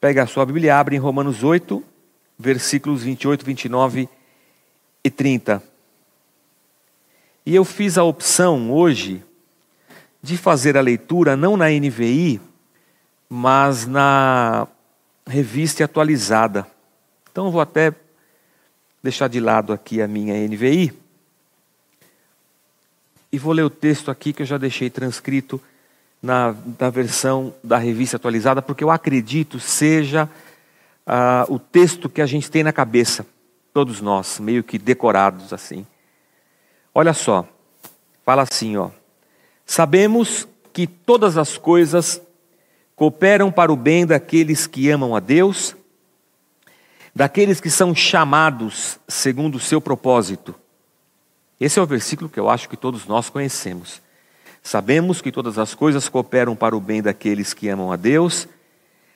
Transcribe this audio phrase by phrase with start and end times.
[0.00, 1.84] Pega a sua Bíblia abre em Romanos 8,
[2.38, 4.08] versículos 28, 29
[5.04, 5.62] e 30.
[7.44, 9.22] E eu fiz a opção hoje
[10.22, 12.40] de fazer a leitura não na NVI,
[13.28, 14.66] mas na
[15.26, 16.66] revista atualizada.
[17.30, 17.94] Então vou até
[19.02, 20.92] deixar de lado aqui a minha NVI
[23.32, 25.60] e vou ler o texto aqui que eu já deixei transcrito
[26.22, 30.28] na, na versão da revista atualizada, porque eu acredito seja
[31.06, 33.26] uh, o texto que a gente tem na cabeça,
[33.72, 35.86] todos nós, meio que decorados assim.
[36.94, 37.46] Olha só,
[38.24, 38.90] fala assim, ó.
[39.64, 42.20] Sabemos que todas as coisas
[42.96, 45.74] cooperam para o bem daqueles que amam a Deus,
[47.14, 50.54] daqueles que são chamados segundo o seu propósito.
[51.58, 54.02] Esse é o versículo que eu acho que todos nós conhecemos.
[54.70, 58.46] Sabemos que todas as coisas cooperam para o bem daqueles que amam a Deus,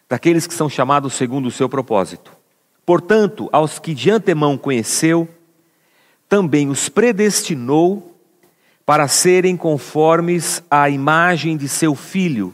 [0.09, 2.33] daqueles que são chamados segundo o seu propósito.
[2.85, 5.29] Portanto, aos que de antemão conheceu,
[6.29, 8.19] também os predestinou
[8.85, 12.53] para serem conformes à imagem de seu filho,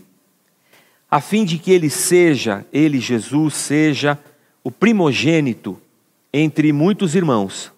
[1.10, 4.18] a fim de que ele seja, ele Jesus, seja
[4.62, 5.80] o primogênito
[6.30, 7.72] entre muitos irmãos.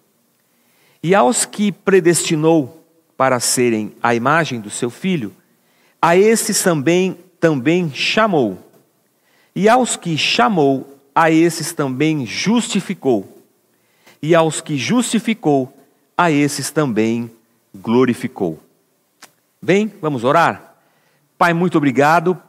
[1.01, 2.82] E aos que predestinou
[3.17, 5.33] para serem a imagem do seu filho,
[6.01, 8.57] a esses também também chamou.
[9.55, 13.41] E aos que chamou, a esses também justificou.
[14.21, 15.71] E aos que justificou,
[16.17, 17.29] a esses também
[17.75, 18.61] glorificou.
[19.61, 20.75] Bem, vamos orar?
[21.37, 22.41] Pai, muito obrigado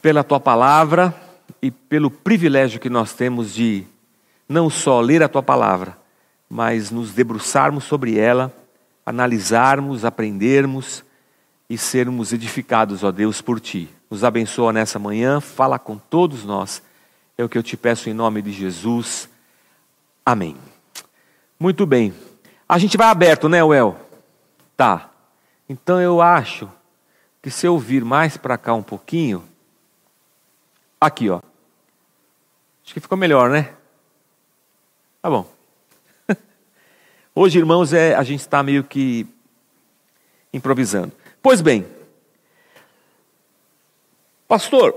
[0.00, 1.14] pela tua palavra
[1.60, 3.84] e pelo privilégio que nós temos de
[4.48, 5.96] não só ler a tua palavra,
[6.48, 8.52] mas nos debruçarmos sobre ela,
[9.04, 11.04] analisarmos, aprendermos
[11.68, 13.88] e sermos edificados, ó Deus, por ti.
[14.10, 16.82] Nos abençoa nessa manhã, fala com todos nós.
[17.36, 19.28] É o que eu te peço em nome de Jesus.
[20.24, 20.56] Amém.
[21.60, 22.14] Muito bem.
[22.68, 23.96] A gente vai aberto, né, Well?
[24.76, 25.10] Tá.
[25.68, 26.70] Então eu acho
[27.42, 29.44] que se eu vir mais para cá um pouquinho,
[31.00, 31.40] aqui, ó.
[32.84, 33.74] Acho que ficou melhor, né?
[35.20, 35.57] Tá bom.
[37.40, 39.24] Hoje, irmãos, é, a gente está meio que
[40.52, 41.12] improvisando.
[41.40, 41.86] Pois bem,
[44.48, 44.92] pastor,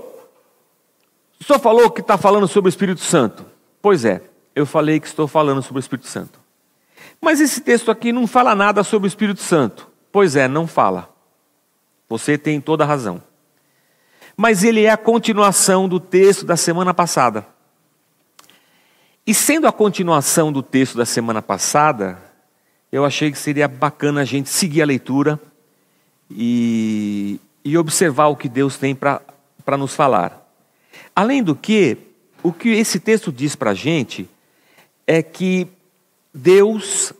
[1.40, 3.46] o senhor falou que está falando sobre o Espírito Santo.
[3.80, 4.22] Pois é,
[4.56, 6.40] eu falei que estou falando sobre o Espírito Santo.
[7.20, 9.88] Mas esse texto aqui não fala nada sobre o Espírito Santo.
[10.10, 11.14] Pois é, não fala.
[12.08, 13.22] Você tem toda a razão.
[14.36, 17.46] Mas ele é a continuação do texto da semana passada.
[19.24, 22.31] E sendo a continuação do texto da semana passada,
[22.92, 25.40] eu achei que seria bacana a gente seguir a leitura
[26.30, 29.22] e, e observar o que Deus tem para
[29.78, 30.46] nos falar.
[31.16, 31.96] Além do que,
[32.42, 34.28] o que esse texto diz para a gente
[35.06, 35.66] é que
[36.34, 37.14] Deus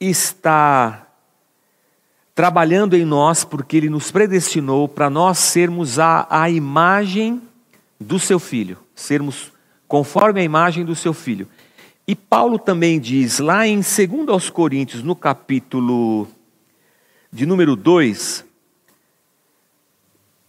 [0.00, 1.06] está
[2.34, 7.40] trabalhando em nós porque Ele nos predestinou para nós sermos a, a imagem
[8.00, 9.52] do Seu Filho, sermos
[9.86, 11.48] conforme a imagem do Seu Filho.
[12.06, 16.28] E Paulo também diz lá em 2 aos Coríntios, no capítulo
[17.32, 18.44] de número 2,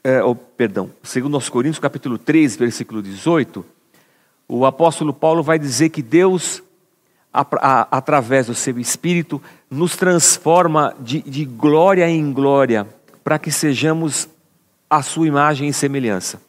[0.03, 3.65] é, oh, perdão, 2 aos Coríntios, capítulo 3, versículo 18,
[4.47, 6.61] o apóstolo Paulo vai dizer que Deus
[7.91, 12.87] através do seu Espírito, nos transforma de, de glória em glória,
[13.23, 14.29] para que sejamos
[14.89, 16.41] a sua imagem e semelhança.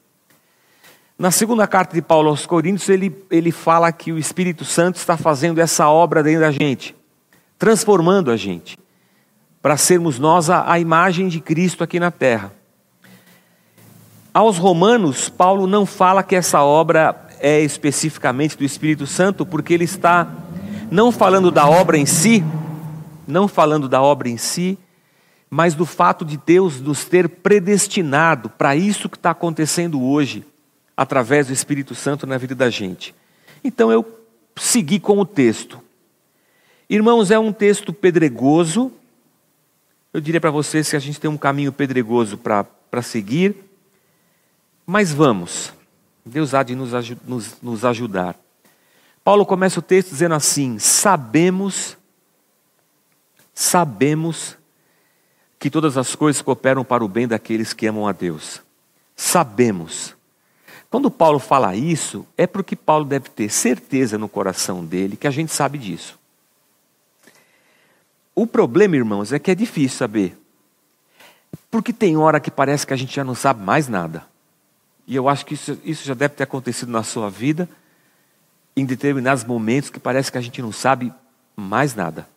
[1.19, 5.16] Na segunda carta de Paulo aos Coríntios, ele, ele fala que o Espírito Santo está
[5.16, 6.94] fazendo essa obra dentro da gente,
[7.59, 8.77] transformando a gente,
[9.62, 12.53] para sermos nós a, a imagem de Cristo aqui na terra.
[14.32, 19.84] Aos Romanos, Paulo não fala que essa obra é especificamente do Espírito Santo, porque ele
[19.84, 20.28] está
[20.91, 22.44] não falando da obra em si,
[23.26, 24.78] não falando da obra em si,
[25.49, 30.44] mas do fato de Deus nos ter predestinado para isso que está acontecendo hoje,
[30.97, 33.15] através do Espírito Santo na vida da gente.
[33.62, 34.05] Então eu
[34.56, 35.81] segui com o texto.
[36.88, 38.91] Irmãos, é um texto pedregoso.
[40.12, 43.55] Eu diria para vocês que a gente tem um caminho pedregoso para seguir,
[44.87, 45.73] mas vamos.
[46.25, 46.93] Deus há de nos,
[47.26, 48.37] nos, nos ajudar.
[49.23, 51.97] Paulo começa o texto dizendo assim: Sabemos,
[53.53, 54.56] sabemos
[55.59, 58.62] que todas as coisas cooperam para o bem daqueles que amam a Deus.
[59.15, 60.16] Sabemos.
[60.91, 65.31] Quando Paulo fala isso, é porque Paulo deve ter certeza no coração dele que a
[65.31, 66.19] gente sabe disso.
[68.35, 70.38] O problema, irmãos, é que é difícil saber.
[71.71, 74.25] Porque tem hora que parece que a gente já não sabe mais nada.
[75.06, 77.69] e eu acho que isso, isso já deve ter acontecido na sua vida,
[78.77, 81.12] em determinados momentos que parece que a gente não sabe
[81.56, 82.29] mais nada.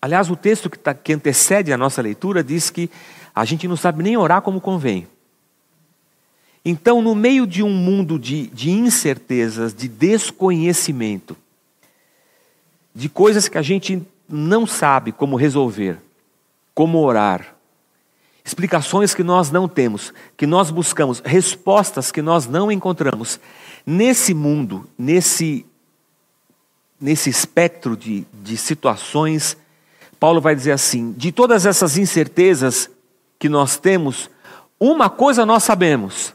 [0.00, 2.90] Aliás, o texto que, tá, que antecede a nossa leitura diz que
[3.34, 5.08] a gente não sabe nem orar como convém.
[6.68, 11.36] Então, no meio de um mundo de, de incertezas, de desconhecimento,
[12.92, 15.96] de coisas que a gente não sabe como resolver,
[16.74, 17.54] como orar,
[18.44, 23.38] explicações que nós não temos, que nós buscamos, respostas que nós não encontramos.
[23.86, 25.64] Nesse mundo, nesse,
[27.00, 29.56] nesse espectro de, de situações,
[30.18, 32.90] Paulo vai dizer assim: de todas essas incertezas
[33.38, 34.28] que nós temos,
[34.80, 36.34] uma coisa nós sabemos,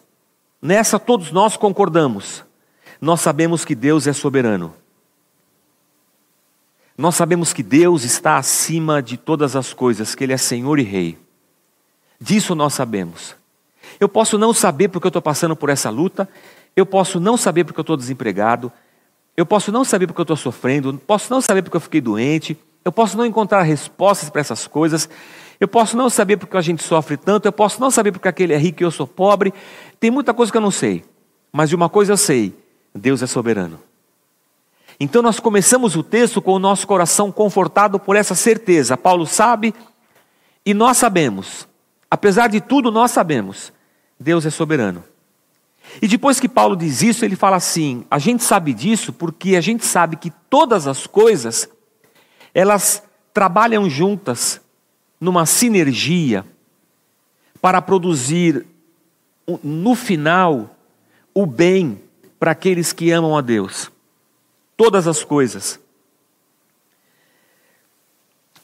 [0.61, 2.43] nessa todos nós concordamos.
[2.99, 4.73] Nós sabemos que Deus é soberano.
[6.97, 10.83] Nós sabemos que Deus está acima de todas as coisas, que Ele é Senhor e
[10.83, 11.17] Rei.
[12.19, 13.35] Disso nós sabemos.
[13.99, 16.29] Eu posso não saber porque eu estou passando por essa luta,
[16.75, 18.71] eu posso não saber porque eu estou desempregado,
[19.35, 22.57] eu posso não saber porque eu estou sofrendo, posso não saber porque eu fiquei doente,
[22.85, 25.09] eu posso não encontrar respostas para essas coisas,
[25.61, 28.51] eu posso não saber porque a gente sofre tanto, eu posso não saber porque aquele
[28.51, 29.53] é rico e eu sou pobre,
[29.97, 31.05] tem muita coisa que eu não sei,
[31.53, 32.53] mas de uma coisa eu sei:
[32.93, 33.79] Deus é soberano.
[34.99, 38.97] Então nós começamos o texto com o nosso coração confortado por essa certeza.
[38.97, 39.73] Paulo sabe
[40.65, 41.71] e nós sabemos
[42.11, 43.71] Apesar de tudo, nós sabemos,
[44.19, 45.01] Deus é soberano.
[46.01, 49.61] E depois que Paulo diz isso, ele fala assim: a gente sabe disso porque a
[49.61, 51.69] gente sabe que todas as coisas,
[52.53, 53.01] elas
[53.33, 54.59] trabalham juntas,
[55.21, 56.43] numa sinergia,
[57.61, 58.65] para produzir,
[59.63, 60.75] no final,
[61.31, 62.01] o bem
[62.39, 63.91] para aqueles que amam a Deus.
[64.75, 65.79] Todas as coisas.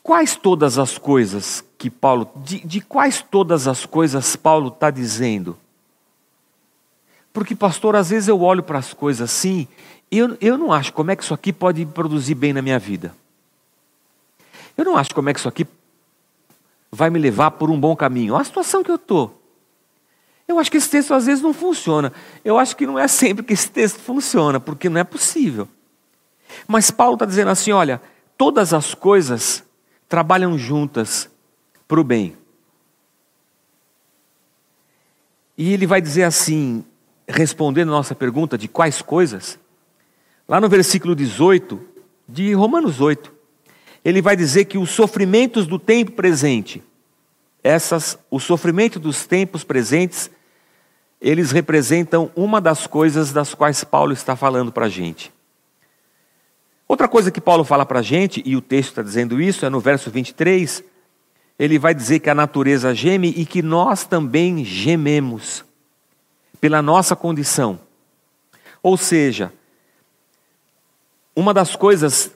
[0.01, 5.55] Quais todas as coisas que Paulo, de, de quais todas as coisas Paulo está dizendo?
[7.31, 9.67] Porque, pastor, às vezes eu olho para as coisas assim
[10.09, 12.79] e eu, eu não acho como é que isso aqui pode produzir bem na minha
[12.79, 13.13] vida.
[14.75, 15.67] Eu não acho como é que isso aqui
[16.91, 18.33] vai me levar por um bom caminho.
[18.33, 19.41] Olha a situação que eu estou.
[20.47, 22.13] Eu acho que esse texto às vezes não funciona.
[22.43, 25.67] Eu acho que não é sempre que esse texto funciona, porque não é possível.
[26.67, 28.01] Mas Paulo está dizendo assim: olha,
[28.37, 29.63] todas as coisas
[30.07, 31.29] trabalham juntas
[31.87, 32.37] para o bem.
[35.57, 36.85] E ele vai dizer assim,
[37.27, 39.59] respondendo a nossa pergunta de quais coisas,
[40.47, 41.81] lá no versículo 18
[42.29, 43.33] de Romanos 8,
[44.03, 46.83] ele vai dizer que os sofrimentos do tempo presente,
[47.63, 50.29] essas, o sofrimento dos tempos presentes,
[51.19, 55.33] eles representam uma das coisas das quais Paulo está falando para a gente.
[56.87, 59.69] Outra coisa que Paulo fala para a gente, e o texto está dizendo isso, é
[59.69, 60.83] no verso 23,
[61.59, 65.65] ele vai dizer que a natureza geme e que nós também gememos
[66.61, 67.79] pela nossa condição.
[68.81, 69.51] Ou seja,
[71.35, 72.31] uma das coisas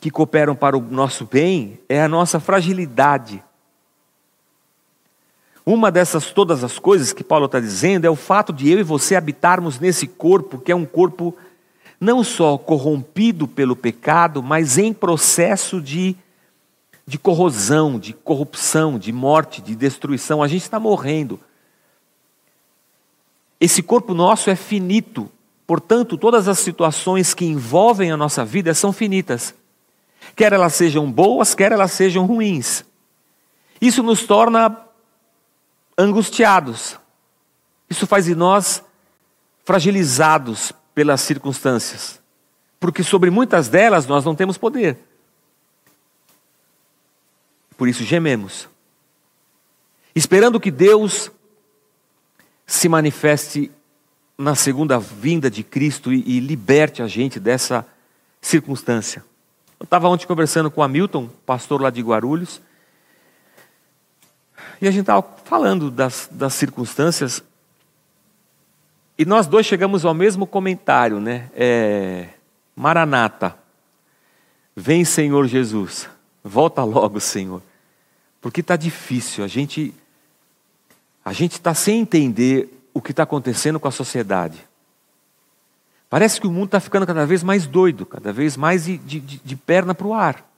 [0.00, 3.42] que cooperam para o nosso bem é a nossa fragilidade.
[5.64, 8.82] Uma dessas todas as coisas que Paulo está dizendo é o fato de eu e
[8.82, 11.34] você habitarmos nesse corpo, que é um corpo
[11.98, 16.16] não só corrompido pelo pecado, mas em processo de
[17.06, 20.42] de corrosão, de corrupção, de morte, de destruição.
[20.42, 21.38] A gente está morrendo.
[23.60, 25.30] Esse corpo nosso é finito,
[25.66, 29.54] portanto, todas as situações que envolvem a nossa vida são finitas.
[30.36, 32.84] Quer elas sejam boas, quer elas sejam ruins.
[33.80, 34.84] Isso nos torna
[35.96, 36.98] angustiados.
[37.88, 38.82] Isso faz de nós
[39.64, 42.20] fragilizados pelas circunstâncias.
[42.80, 44.98] Porque sobre muitas delas nós não temos poder.
[47.76, 48.68] Por isso gememos,
[50.14, 51.30] esperando que Deus
[52.66, 53.70] se manifeste
[54.38, 57.86] na segunda vinda de Cristo e, e liberte a gente dessa
[58.40, 59.24] circunstância.
[59.78, 62.60] Eu estava ontem conversando com o Hamilton, pastor lá de Guarulhos,
[64.80, 67.42] e a gente estava falando das, das circunstâncias,
[69.16, 71.48] e nós dois chegamos ao mesmo comentário, né?
[71.54, 72.28] É,
[72.74, 73.56] Maranata,
[74.74, 76.08] vem Senhor Jesus.
[76.42, 77.62] Volta logo, Senhor.
[78.40, 79.44] Porque está difícil.
[79.44, 79.94] A gente
[81.24, 84.58] a gente está sem entender o que está acontecendo com a sociedade.
[86.14, 89.18] Parece que o mundo está ficando cada vez mais doido, cada vez mais de, de,
[89.18, 90.48] de perna para o ar.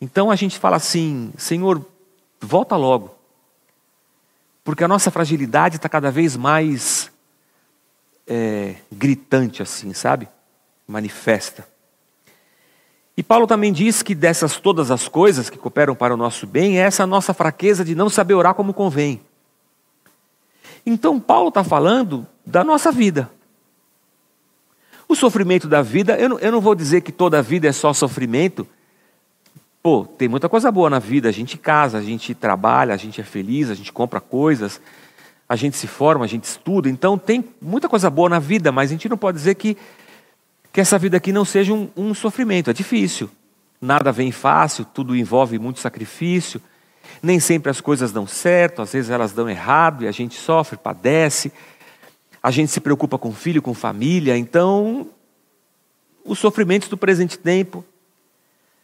[0.00, 1.84] Então a gente fala assim: Senhor,
[2.40, 3.14] volta logo.
[4.64, 7.12] Porque a nossa fragilidade está cada vez mais
[8.26, 10.26] é, gritante, assim, sabe?
[10.88, 11.68] Manifesta.
[13.14, 16.78] E Paulo também diz que dessas todas as coisas que cooperam para o nosso bem,
[16.78, 19.20] é essa nossa fraqueza de não saber orar como convém.
[20.86, 23.30] Então, Paulo está falando da nossa vida.
[25.12, 27.72] O sofrimento da vida, eu não, eu não vou dizer que toda a vida é
[27.72, 28.66] só sofrimento.
[29.82, 31.28] Pô, tem muita coisa boa na vida.
[31.28, 34.80] A gente casa, a gente trabalha, a gente é feliz, a gente compra coisas,
[35.46, 36.88] a gente se forma, a gente estuda.
[36.88, 39.76] Então, tem muita coisa boa na vida, mas a gente não pode dizer que,
[40.72, 42.70] que essa vida aqui não seja um, um sofrimento.
[42.70, 43.28] É difícil.
[43.82, 46.58] Nada vem fácil, tudo envolve muito sacrifício.
[47.22, 50.78] Nem sempre as coisas dão certo, às vezes elas dão errado e a gente sofre,
[50.78, 51.52] padece.
[52.42, 54.36] A gente se preocupa com filho, com família.
[54.36, 55.08] Então,
[56.24, 57.84] os sofrimentos do presente tempo,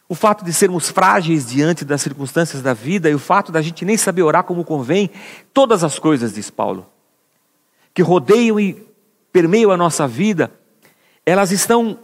[0.08, 3.84] o fato de sermos frágeis diante das circunstâncias da vida e o fato da gente
[3.84, 5.10] nem saber orar como convém,
[5.52, 6.86] todas as coisas, diz Paulo,
[7.92, 8.86] que rodeiam e
[9.32, 10.50] permeiam a nossa vida,
[11.26, 11.98] elas estão,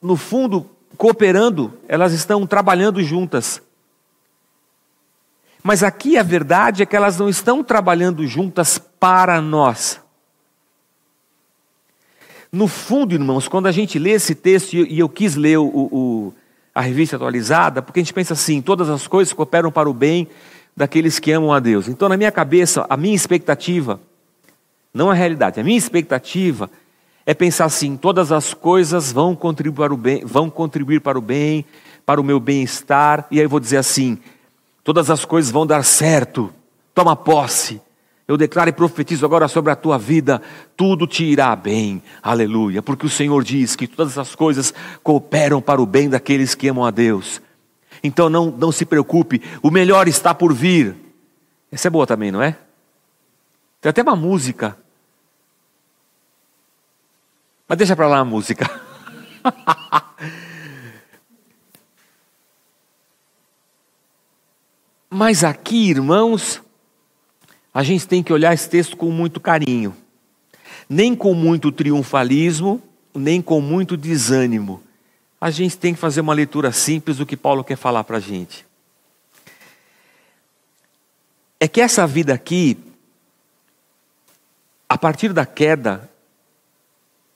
[0.00, 3.60] no fundo, cooperando, elas estão trabalhando juntas.
[5.62, 10.00] Mas aqui a verdade é que elas não estão trabalhando juntas para nós.
[12.52, 16.34] No fundo, irmãos, quando a gente lê esse texto, e eu quis ler o, o,
[16.74, 20.28] a revista atualizada, porque a gente pensa assim: todas as coisas cooperam para o bem
[20.76, 21.88] daqueles que amam a Deus.
[21.88, 24.00] Então, na minha cabeça, a minha expectativa,
[24.92, 26.70] não a realidade, a minha expectativa
[27.24, 31.22] é pensar assim: todas as coisas vão contribuir para o bem, vão contribuir para o
[31.22, 31.64] bem,
[32.04, 34.18] para o meu bem-estar, e aí eu vou dizer assim:
[34.82, 36.52] Todas as coisas vão dar certo.
[36.94, 37.80] Toma posse.
[38.30, 40.40] Eu declaro e profetizo agora sobre a tua vida,
[40.76, 42.00] tudo te irá bem.
[42.22, 42.80] Aleluia.
[42.80, 44.72] Porque o Senhor diz que todas as coisas
[45.02, 47.42] cooperam para o bem daqueles que amam a Deus.
[48.04, 50.94] Então não, não se preocupe, o melhor está por vir.
[51.72, 52.56] Essa é boa também, não é?
[53.80, 54.78] Tem até uma música.
[57.66, 58.70] Mas deixa para lá a música.
[65.10, 66.62] Mas aqui, irmãos,
[67.80, 69.96] a gente tem que olhar esse texto com muito carinho.
[70.86, 72.78] Nem com muito triunfalismo,
[73.14, 74.82] nem com muito desânimo.
[75.40, 78.20] A gente tem que fazer uma leitura simples do que Paulo quer falar para a
[78.20, 78.66] gente.
[81.58, 82.76] É que essa vida aqui,
[84.86, 86.06] a partir da queda,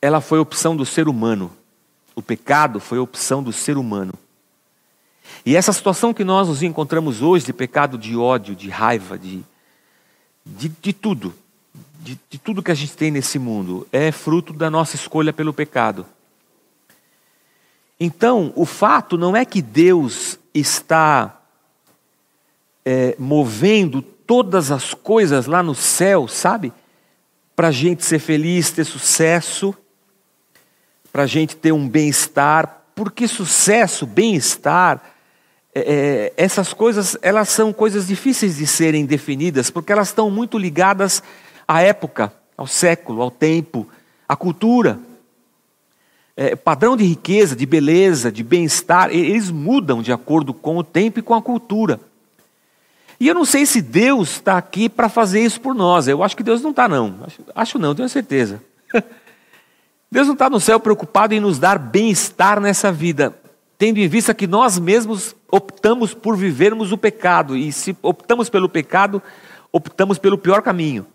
[0.02, 1.50] ela foi opção do ser humano.
[2.14, 4.12] O pecado foi opção do ser humano.
[5.46, 9.42] E essa situação que nós nos encontramos hoje de pecado, de ódio, de raiva, de,
[10.44, 11.34] de, de tudo,
[12.00, 15.52] de, de tudo que a gente tem nesse mundo, é fruto da nossa escolha pelo
[15.52, 16.06] pecado.
[17.98, 21.40] Então, o fato não é que Deus está
[22.84, 26.72] é, movendo todas as coisas lá no céu, sabe?
[27.56, 29.74] Para a gente ser feliz, ter sucesso,
[31.12, 35.13] para a gente ter um bem-estar, porque sucesso, bem-estar,
[35.74, 41.22] é, essas coisas elas são coisas difíceis de serem definidas, porque elas estão muito ligadas
[41.66, 43.88] à época, ao século, ao tempo,
[44.28, 44.98] à cultura.
[46.36, 51.18] É, padrão de riqueza, de beleza, de bem-estar, eles mudam de acordo com o tempo
[51.18, 52.00] e com a cultura.
[53.18, 56.08] E eu não sei se Deus está aqui para fazer isso por nós.
[56.08, 57.20] Eu acho que Deus não está, não.
[57.24, 58.60] Acho, acho não, tenho certeza.
[60.10, 63.34] Deus não está no céu preocupado em nos dar bem-estar nessa vida
[63.76, 68.68] tendo em vista que nós mesmos optamos por vivermos o pecado, e se optamos pelo
[68.68, 69.22] pecado,
[69.72, 71.06] optamos pelo pior caminho.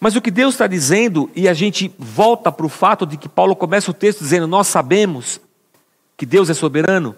[0.00, 3.28] Mas o que Deus está dizendo, e a gente volta para o fato de que
[3.28, 5.40] Paulo começa o texto dizendo: Nós sabemos
[6.16, 7.14] que Deus é soberano,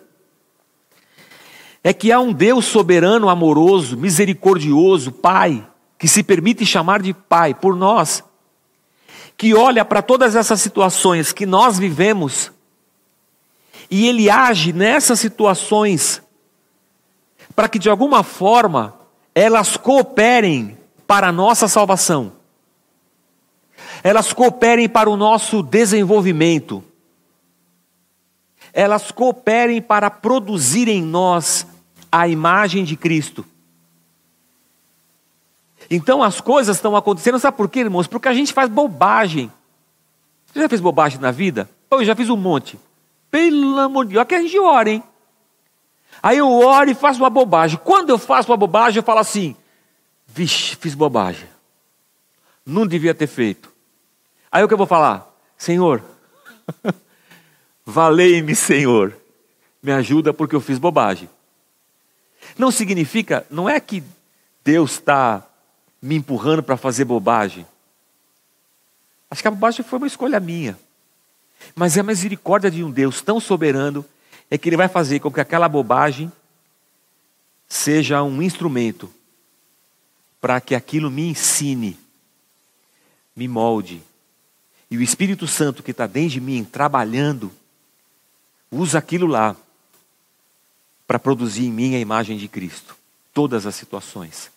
[1.82, 5.66] é que há um Deus soberano, amoroso, misericordioso, Pai,
[5.98, 8.22] que se permite chamar de Pai por nós,
[9.36, 12.52] que olha para todas essas situações que nós vivemos
[13.90, 16.22] e ele age nessas situações
[17.56, 18.94] para que de alguma forma
[19.34, 22.32] elas cooperem para a nossa salvação.
[24.02, 26.84] Elas cooperem para o nosso desenvolvimento.
[28.72, 31.66] Elas cooperem para produzir em nós
[32.10, 33.44] a imagem de Cristo.
[35.90, 38.06] Então as coisas estão acontecendo, sabe por quê, irmãos?
[38.06, 39.50] Porque a gente faz bobagem.
[40.46, 41.68] Você já fez bobagem na vida?
[41.90, 42.78] Eu já fiz um monte.
[43.30, 45.02] Pelo amor de Deus, aqui a gente ora, hein?
[46.22, 47.78] Aí eu oro e faço uma bobagem.
[47.82, 49.56] Quando eu faço uma bobagem, eu falo assim:
[50.26, 51.48] vixe, fiz bobagem.
[52.66, 53.72] Não devia ter feito.
[54.50, 55.32] Aí o que eu vou falar?
[55.56, 56.02] Senhor,
[57.84, 59.16] valei-me, Senhor.
[59.82, 61.28] Me ajuda porque eu fiz bobagem.
[62.58, 64.02] Não significa, não é que
[64.64, 65.46] Deus está
[66.02, 67.66] me empurrando para fazer bobagem.
[69.30, 70.78] Acho que a bobagem foi uma escolha minha.
[71.74, 74.04] Mas é a misericórdia de um Deus tão soberano
[74.50, 76.30] é que ele vai fazer com que aquela bobagem
[77.68, 79.12] seja um instrumento
[80.40, 81.96] para que aquilo me ensine
[83.40, 84.02] me molde.
[84.90, 87.50] E o Espírito Santo que está dentro de mim, trabalhando,
[88.70, 89.56] usa aquilo lá
[91.06, 92.96] para produzir em mim a imagem de Cristo.
[93.32, 94.50] Todas as situações.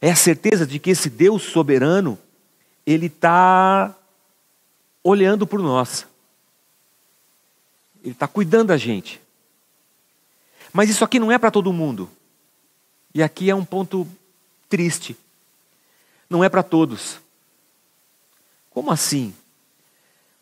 [0.00, 2.18] É a certeza de que esse Deus soberano,
[2.86, 3.94] Ele está
[5.04, 6.06] olhando por nós.
[8.02, 9.20] Ele está cuidando da gente.
[10.72, 12.10] Mas isso aqui não é para todo mundo.
[13.14, 14.08] E aqui é um ponto
[14.68, 15.16] triste.
[16.28, 17.20] Não é para todos.
[18.70, 19.32] Como assim?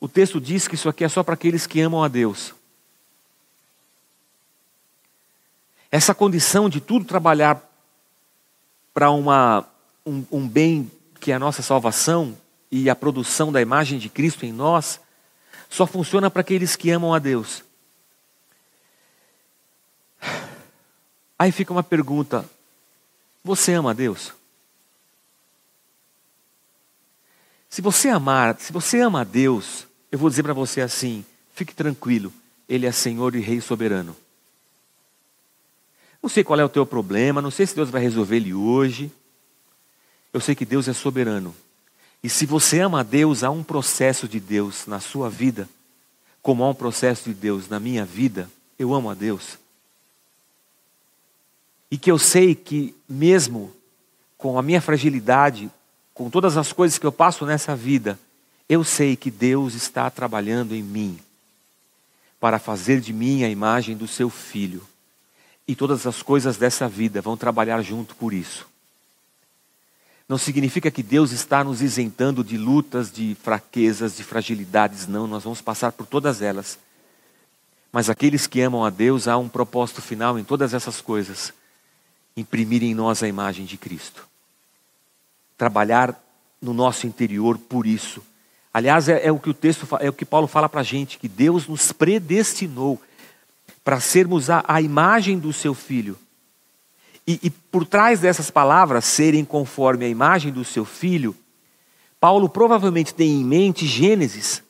[0.01, 2.55] O texto diz que isso aqui é só para aqueles que amam a Deus.
[5.91, 7.63] Essa condição de tudo trabalhar
[8.95, 9.27] para um,
[10.07, 10.91] um bem
[11.21, 12.37] que é a nossa salvação
[12.73, 14.99] e a produção da imagem de Cristo em nós,
[15.69, 17.63] só funciona para aqueles que amam a Deus.
[21.39, 22.49] Aí fica uma pergunta:
[23.45, 24.33] você ama a Deus?
[27.69, 31.25] Se você amar, se você ama a Deus, eu vou dizer para você assim:
[31.55, 32.33] fique tranquilo,
[32.67, 34.17] Ele é Senhor e Rei soberano.
[36.23, 39.11] Não sei qual é o teu problema, não sei se Deus vai resolver ele hoje.
[40.33, 41.55] Eu sei que Deus é soberano.
[42.23, 45.69] E se você ama a Deus, há um processo de Deus na sua vida,
[46.41, 48.49] como há um processo de Deus na minha vida.
[48.79, 49.59] Eu amo a Deus.
[51.91, 53.73] E que eu sei que, mesmo
[54.39, 55.71] com a minha fragilidade,
[56.15, 58.19] com todas as coisas que eu passo nessa vida,
[58.69, 61.19] eu sei que Deus está trabalhando em mim
[62.41, 64.87] para fazer de mim a imagem do seu filho.
[65.67, 68.67] E todas as coisas dessa vida vão trabalhar junto por isso.
[70.29, 75.45] Não significa que Deus está nos isentando de lutas, de fraquezas, de fragilidades, não, nós
[75.45, 76.79] vamos passar por todas elas.
[77.93, 81.53] Mas aqueles que amam a Deus, há um propósito final em todas essas coisas:
[82.37, 84.33] imprimir em nós a imagem de Cristo
[85.63, 86.21] trabalhar
[86.61, 88.21] no nosso interior por isso.
[88.75, 91.19] Aliás, é, é o que o texto é o que Paulo fala para a gente,
[91.19, 93.01] que Deus nos predestinou
[93.85, 96.19] para sermos a, a, imagem do seu filho.
[97.27, 101.37] E, e por trás dessas palavras, serem conforme a imagem do seu filho,
[102.21, 104.63] Paulo provavelmente tem em mente Gênesis,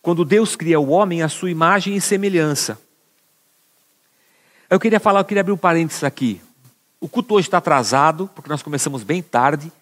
[0.00, 2.78] quando Deus cria o homem à sua imagem e semelhança.
[4.68, 6.40] Eu queria falar, eu queria abrir um parênteses aqui.
[7.00, 9.72] O culto hoje está atrasado, porque nós começamos bem tarde,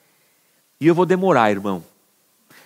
[0.80, 1.84] e eu vou demorar, irmão.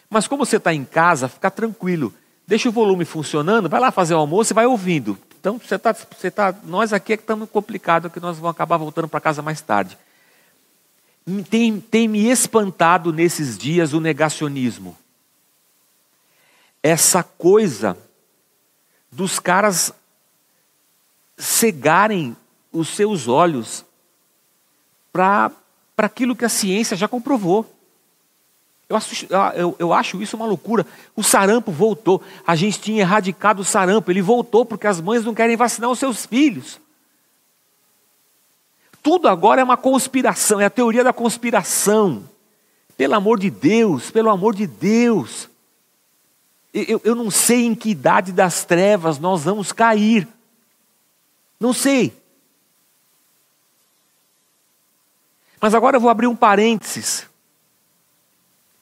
[0.09, 2.13] Mas como você está em casa, fica tranquilo.
[2.47, 5.19] Deixa o volume funcionando, vai lá fazer o almoço e vai ouvindo.
[5.47, 8.79] Então, você está, você tá, nós aqui é que estamos complicados, que nós vamos acabar
[8.79, 9.97] voltando para casa mais tarde.
[11.49, 14.99] Tem, tem me espantado nesses dias o negacionismo.
[16.83, 17.97] Essa coisa
[19.13, 19.93] dos caras
[21.39, 22.37] cegarem
[22.73, 23.85] os seus olhos
[25.13, 25.53] para
[25.97, 27.73] aquilo que a ciência já comprovou.
[28.89, 30.87] Eu acho, eu, eu acho isso uma loucura.
[31.15, 32.23] O sarampo voltou.
[32.47, 34.11] A gente tinha erradicado o sarampo.
[34.11, 36.81] Ele voltou porque as mães não querem vacinar os seus filhos.
[39.03, 42.29] Tudo agora é uma conspiração, é a teoria da conspiração.
[42.97, 45.49] Pelo amor de Deus, pelo amor de Deus.
[46.73, 50.27] Eu, eu não sei em que idade das trevas nós vamos cair.
[51.59, 52.13] Não sei.
[55.61, 57.27] Mas agora eu vou abrir um parênteses.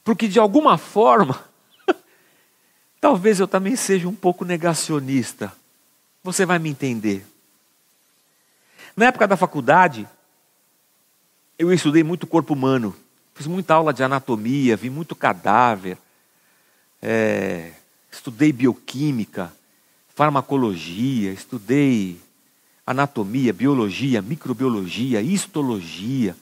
[0.04, 1.42] Porque de alguma forma,
[3.00, 5.50] talvez eu também seja um pouco negacionista.
[6.22, 7.26] Você vai me entender.
[8.94, 10.06] Na época da faculdade,
[11.58, 12.94] eu estudei muito corpo humano.
[13.34, 15.98] Fiz muita aula de anatomia, vi muito cadáver.
[17.02, 17.72] É,
[18.10, 19.52] estudei bioquímica,
[20.14, 22.20] farmacologia, estudei
[22.86, 26.36] anatomia, biologia, microbiologia, histologia.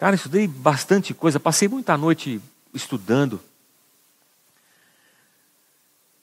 [0.00, 2.40] Cara, estudei bastante coisa, passei muita noite
[2.72, 3.38] estudando.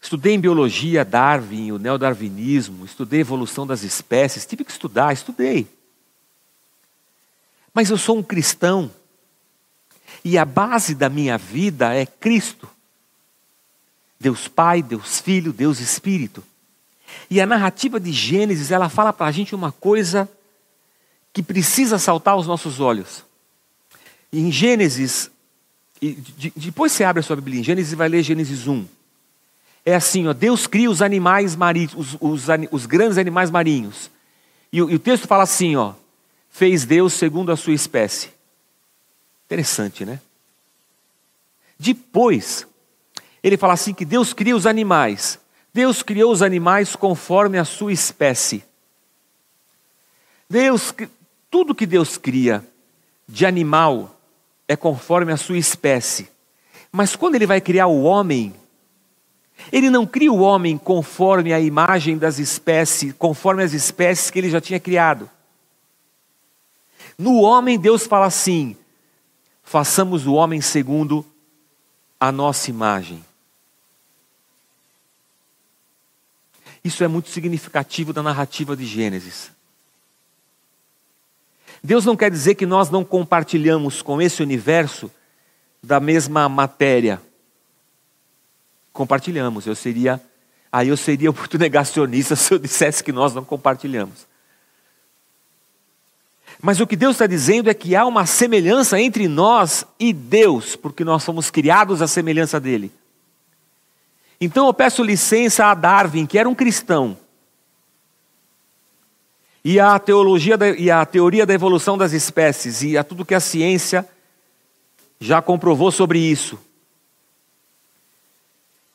[0.02, 5.68] Estudei em biologia, Darwin, o neodarwinismo, estudei evolução das espécies, tive que estudar, estudei.
[7.72, 8.90] Mas eu sou um cristão
[10.26, 12.68] e a base da minha vida é Cristo.
[14.20, 16.44] Deus Pai, Deus Filho, Deus Espírito.
[17.30, 20.28] E a narrativa de Gênesis, ela fala para a gente uma coisa
[21.32, 23.27] que precisa saltar aos nossos olhos.
[24.32, 25.32] Em Gênesis,
[26.56, 28.86] depois você abre a sua Bíblia em Gênesis e vai ler Gênesis 1.
[29.86, 34.12] É assim, ó, Deus cria os animais marinhos, os, os, os grandes animais marinhos.
[34.72, 35.94] E, e, o texto fala assim, ó,
[36.50, 38.30] fez Deus segundo a sua espécie.
[39.46, 40.20] Interessante, né?
[41.80, 42.68] Depois,
[43.42, 45.40] ele fala assim que Deus cria os animais.
[45.74, 48.63] Deus criou os animais conforme a sua espécie.
[50.50, 50.94] Deus,
[51.50, 52.66] tudo que Deus cria
[53.28, 54.17] de animal
[54.68, 56.30] é conforme a sua espécie.
[56.92, 58.54] Mas quando ele vai criar o homem,
[59.72, 64.50] ele não cria o homem conforme a imagem das espécies, conforme as espécies que ele
[64.50, 65.30] já tinha criado.
[67.18, 68.76] No homem, Deus fala assim:
[69.64, 71.26] façamos o homem segundo
[72.20, 73.24] a nossa imagem.
[76.84, 79.52] Isso é muito significativo da narrativa de Gênesis.
[81.84, 85.12] Deus não quer dizer que nós não compartilhamos com esse universo
[85.82, 87.22] da mesma matéria.
[88.92, 89.66] Compartilhamos.
[89.66, 90.22] Eu seria,
[90.72, 94.28] aí eu seria muito negacionista se eu dissesse que nós não compartilhamos.
[96.62, 100.76] Mas o que Deus está dizendo é que há uma semelhança entre nós e Deus,
[100.76, 102.92] porque nós fomos criados à semelhança dele.
[104.42, 107.18] Então eu peço licença a Darwin, que era um cristão,
[109.70, 113.36] e a teologia da, e a teoria da evolução das espécies e a tudo que
[113.36, 114.08] a ciência
[115.20, 116.58] já comprovou sobre isso.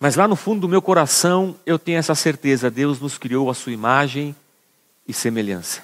[0.01, 3.55] Mas lá no fundo do meu coração eu tenho essa certeza: Deus nos criou a
[3.55, 4.35] sua imagem
[5.07, 5.83] e semelhança.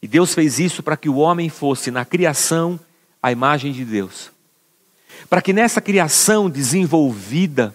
[0.00, 2.78] E Deus fez isso para que o homem fosse, na criação,
[3.20, 4.30] a imagem de Deus.
[5.28, 7.74] Para que nessa criação desenvolvida,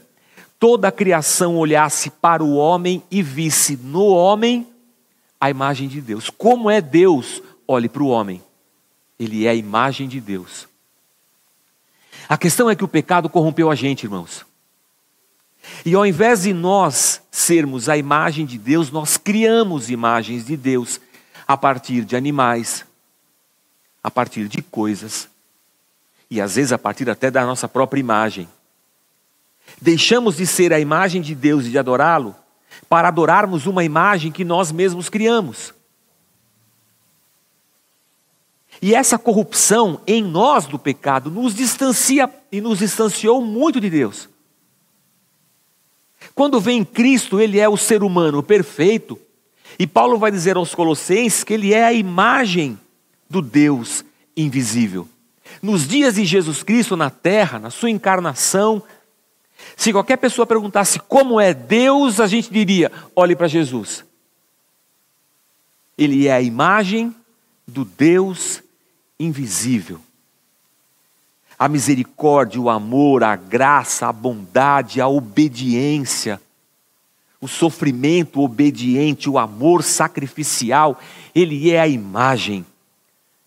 [0.58, 4.66] toda a criação olhasse para o homem e visse no homem
[5.40, 6.30] a imagem de Deus.
[6.30, 7.42] Como é Deus?
[7.68, 8.42] Olhe para o homem.
[9.20, 10.68] Ele é a imagem de Deus.
[12.28, 14.46] A questão é que o pecado corrompeu a gente, irmãos.
[15.86, 21.00] E ao invés de nós sermos a imagem de Deus, nós criamos imagens de Deus
[21.48, 22.86] a partir de animais,
[24.04, 25.30] a partir de coisas,
[26.30, 28.48] e às vezes a partir até da nossa própria imagem.
[29.82, 32.36] Deixamos de ser a imagem de Deus e de adorá-lo
[32.90, 35.74] para adorarmos uma imagem que nós mesmos criamos.
[38.82, 44.30] E essa corrupção em nós do pecado nos distancia e nos distanciou muito de Deus.
[46.36, 49.20] Quando vem Cristo, ele é o ser humano perfeito,
[49.80, 52.80] e Paulo vai dizer aos Colossenses que ele é a imagem
[53.30, 54.04] do Deus
[54.36, 55.08] invisível.
[55.62, 58.84] Nos dias de Jesus Cristo na terra, na sua encarnação,
[59.78, 64.04] se qualquer pessoa perguntasse como é Deus, a gente diria: olhe para Jesus.
[65.96, 67.16] Ele é a imagem
[67.68, 68.64] do Deus
[69.20, 70.02] invisível.
[71.60, 76.42] A misericórdia, o amor, a graça, a bondade, a obediência,
[77.40, 81.00] o sofrimento obediente, o amor sacrificial,
[81.34, 82.66] ele é a imagem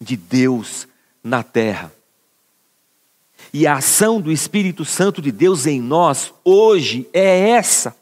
[0.00, 0.86] de Deus
[1.22, 1.92] na terra.
[3.52, 7.96] E a ação do Espírito Santo de Deus em nós hoje é essa.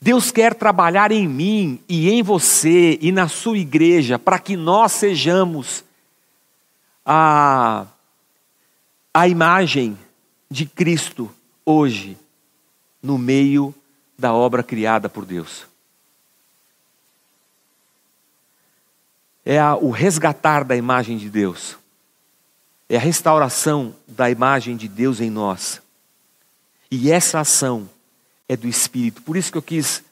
[0.00, 4.92] Deus quer trabalhar em mim e em você e na sua igreja para que nós
[4.92, 5.82] sejamos
[7.04, 7.86] a,
[9.12, 9.98] a imagem
[10.50, 11.32] de Cristo
[11.64, 12.16] hoje
[13.02, 13.74] no meio
[14.18, 15.66] da obra criada por Deus.
[19.44, 21.76] É a, o resgatar da imagem de Deus
[22.88, 25.82] é a restauração da imagem de Deus em nós.
[26.90, 27.88] E essa ação
[28.48, 29.22] é do Espírito.
[29.22, 30.04] Por isso que eu quis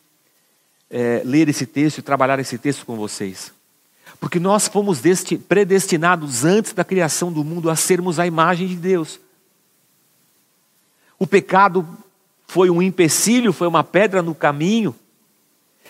[0.91, 3.53] é, ler esse texto e trabalhar esse texto com vocês.
[4.19, 5.01] Porque nós fomos
[5.49, 9.21] predestinados antes da criação do mundo a sermos a imagem de Deus.
[11.19, 11.87] O pecado
[12.47, 14.95] foi um empecilho, foi uma pedra no caminho,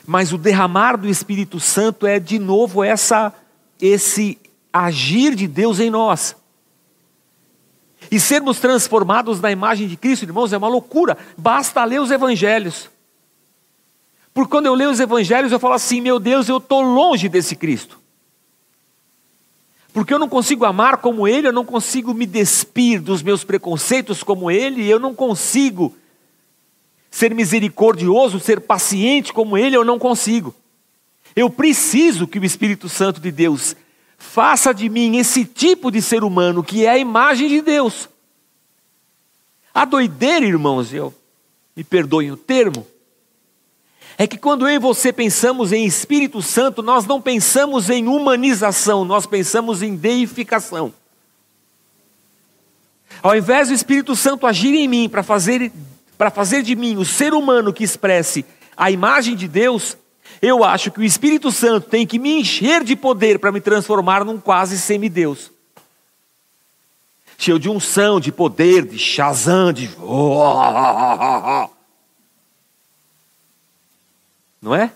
[0.06, 3.32] mas o derramar do Espírito Santo é de novo essa
[3.80, 4.38] esse
[4.72, 6.36] agir de Deus em nós.
[8.10, 11.16] E sermos transformados na imagem de Cristo, irmãos, é uma loucura.
[11.36, 12.90] Basta ler os evangelhos.
[14.32, 17.54] Porque quando eu leio os evangelhos, eu falo assim: meu Deus, eu estou longe desse
[17.54, 17.98] Cristo.
[19.92, 24.24] Porque eu não consigo amar como Ele, eu não consigo me despir dos meus preconceitos
[24.24, 25.96] como Ele, eu não consigo
[27.08, 30.52] ser misericordioso, ser paciente como Ele, eu não consigo.
[31.36, 33.76] Eu preciso que o Espírito Santo de Deus
[34.24, 38.08] faça de mim esse tipo de ser humano que é a imagem de Deus.
[39.72, 41.14] A doideira, irmãos, eu
[41.76, 42.86] me perdoem o termo,
[44.16, 49.04] é que quando eu e você pensamos em Espírito Santo, nós não pensamos em humanização,
[49.04, 50.92] nós pensamos em deificação.
[53.22, 55.72] Ao invés do Espírito Santo agir em mim para fazer,
[56.16, 58.44] para fazer de mim o ser humano que expresse
[58.76, 59.96] a imagem de Deus,
[60.40, 64.24] eu acho que o Espírito Santo tem que me encher de poder para me transformar
[64.24, 65.50] num quase semideus.
[67.36, 69.90] Cheio de unção, de poder, de chazã, de.
[74.62, 74.92] Não é?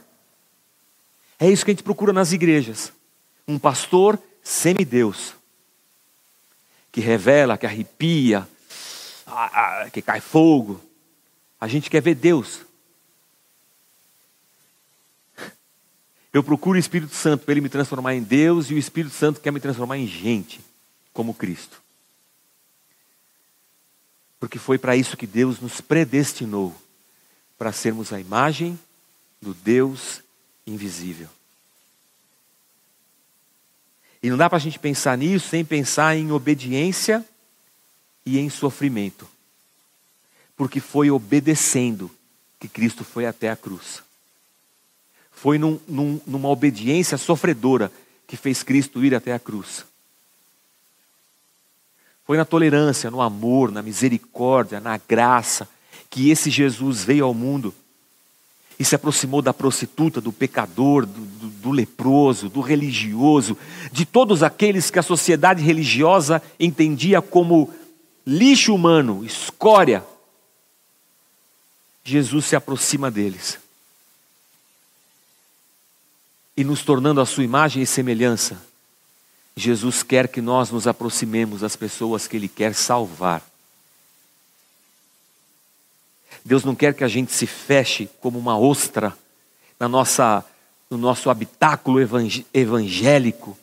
[1.38, 2.92] É isso que a gente procura nas igrejas.
[3.46, 5.34] Um pastor semideus.
[6.90, 8.48] que revela, que arrepia,
[9.92, 10.80] que cai fogo.
[11.60, 12.60] A gente quer ver Deus.
[16.38, 19.40] Eu procuro o Espírito Santo para ele me transformar em Deus e o Espírito Santo
[19.40, 20.60] quer me transformar em gente,
[21.12, 21.82] como Cristo.
[24.38, 26.72] Porque foi para isso que Deus nos predestinou
[27.58, 28.78] para sermos a imagem
[29.42, 30.22] do Deus
[30.64, 31.28] invisível.
[34.22, 37.26] E não dá para a gente pensar nisso sem pensar em obediência
[38.24, 39.26] e em sofrimento.
[40.56, 42.08] Porque foi obedecendo
[42.60, 44.06] que Cristo foi até a cruz.
[45.40, 47.92] Foi num, num, numa obediência sofredora
[48.26, 49.84] que fez Cristo ir até a cruz.
[52.24, 55.68] Foi na tolerância, no amor, na misericórdia, na graça
[56.10, 57.72] que esse Jesus veio ao mundo
[58.80, 63.56] e se aproximou da prostituta, do pecador, do, do, do, leproso, do religioso,
[63.92, 67.72] de todos aqueles que a sociedade religiosa entendia como
[68.26, 70.04] lixo humano, escória.
[72.02, 73.67] Jesus se aproxima deles
[76.58, 78.60] e nos tornando a sua imagem e semelhança,
[79.54, 83.48] Jesus quer que nós nos aproximemos das pessoas que Ele quer salvar.
[86.44, 89.16] Deus não quer que a gente se feche como uma ostra
[89.78, 90.44] na nossa,
[90.90, 92.00] no nosso habitáculo
[92.52, 93.56] evangélico.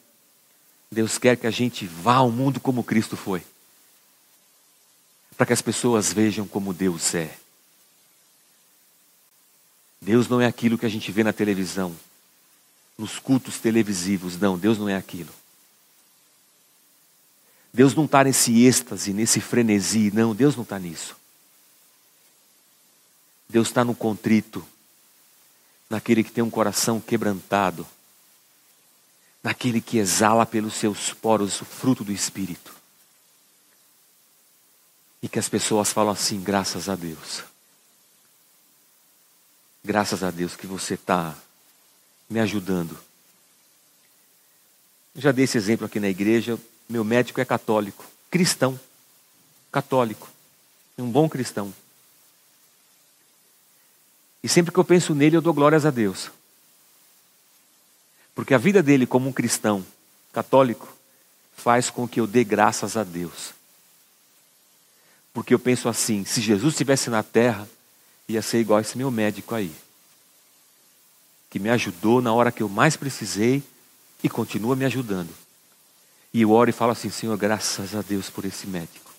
[0.90, 3.44] Deus quer que a gente vá ao mundo como Cristo foi,
[5.36, 7.36] para que as pessoas vejam como Deus é.
[10.00, 11.94] Deus não é aquilo que a gente vê na televisão
[12.98, 14.38] nos cultos televisivos.
[14.38, 15.34] Não, Deus não é aquilo.
[17.74, 20.12] Deus não está nesse êxtase, nesse frenesi.
[20.14, 21.16] Não, Deus não está nisso.
[23.50, 24.66] Deus está no contrito,
[25.90, 27.86] naquele que tem um coração quebrantado,
[29.44, 32.74] naquele que exala pelos seus poros o fruto do Espírito.
[35.22, 37.44] E que as pessoas falam assim: graças a Deus.
[39.84, 41.36] Graças a Deus que você está
[42.30, 42.98] me ajudando.
[45.16, 46.60] Já dei esse exemplo aqui na igreja.
[46.88, 48.80] Meu médico é católico, cristão,
[49.72, 50.30] católico,
[50.98, 51.74] um bom cristão.
[54.44, 56.30] E sempre que eu penso nele, eu dou glórias a Deus.
[58.36, 59.84] Porque a vida dele, como um cristão
[60.32, 60.94] católico,
[61.56, 63.54] faz com que eu dê graças a Deus.
[65.34, 67.68] Porque eu penso assim: se Jesus estivesse na terra,
[68.28, 69.74] ia ser igual esse meu médico aí
[71.56, 73.64] que me ajudou na hora que eu mais precisei
[74.22, 75.30] e continua me ajudando.
[76.34, 79.10] E eu oro e falo assim: Senhor, graças a Deus por esse médico.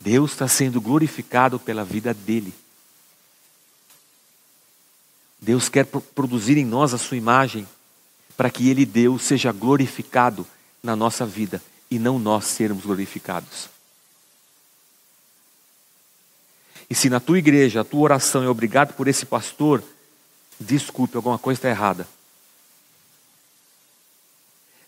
[0.00, 2.54] Deus está sendo glorificado pela vida dele.
[5.38, 7.68] Deus quer produzir em nós a sua imagem,
[8.38, 10.46] para que Ele, Deus, seja glorificado
[10.82, 13.68] na nossa vida e não nós sermos glorificados.
[16.90, 19.80] E se na tua igreja a tua oração é obrigado por esse pastor,
[20.58, 22.06] desculpe, alguma coisa está errada.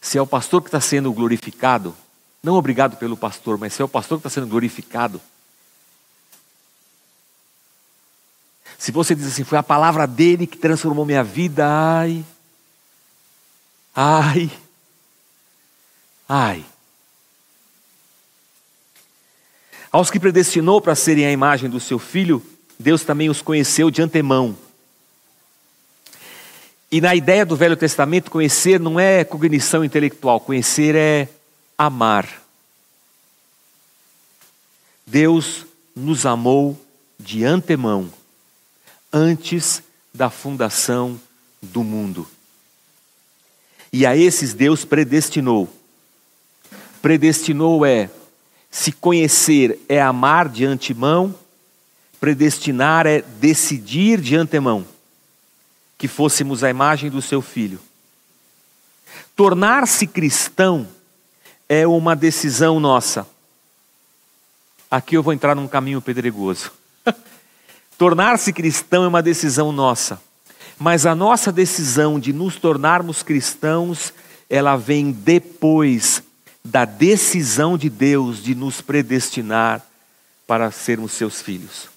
[0.01, 1.97] Se é o pastor que está sendo glorificado,
[2.43, 5.21] não obrigado pelo pastor, mas se é o pastor que está sendo glorificado,
[8.77, 12.25] se você diz assim, foi a palavra dele que transformou minha vida, ai,
[13.95, 14.51] ai,
[16.29, 16.72] ai.
[19.93, 22.43] Aos que predestinou para serem a imagem do seu filho,
[22.79, 24.57] Deus também os conheceu de antemão.
[26.91, 31.29] E na ideia do Velho Testamento, conhecer não é cognição intelectual, conhecer é
[31.77, 32.43] amar.
[35.07, 36.81] Deus nos amou
[37.19, 38.11] de antemão,
[39.13, 41.21] antes da fundação
[41.61, 42.27] do mundo.
[43.93, 45.69] E a esses Deus predestinou.
[47.03, 48.09] Predestinou é
[48.73, 51.35] se conhecer é amar de antemão,
[52.19, 54.87] predestinar é decidir de antemão
[55.99, 57.79] que fôssemos a imagem do seu filho.
[59.37, 60.89] Tornar-se cristão
[61.69, 63.27] é uma decisão nossa.
[64.91, 66.73] Aqui eu vou entrar num caminho pedregoso.
[67.99, 70.19] Tornar-se cristão é uma decisão nossa.
[70.79, 74.15] Mas a nossa decisão de nos tornarmos cristãos,
[74.49, 76.23] ela vem depois
[76.65, 79.85] da decisão de Deus de nos predestinar
[80.47, 81.89] para sermos seus filhos.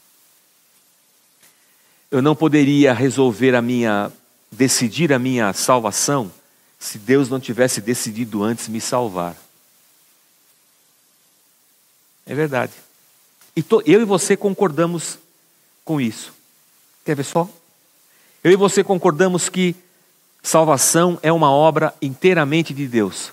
[2.10, 4.12] Eu não poderia resolver a minha,
[4.52, 6.32] decidir a minha salvação,
[6.80, 9.36] se Deus não tivesse decidido antes me salvar.
[12.26, 12.74] É verdade.
[13.56, 15.18] E to, eu e você concordamos
[15.84, 16.34] com isso.
[17.06, 17.50] Quer ver só?
[18.44, 19.76] Eu e você concordamos que
[20.42, 23.32] salvação é uma obra inteiramente de Deus.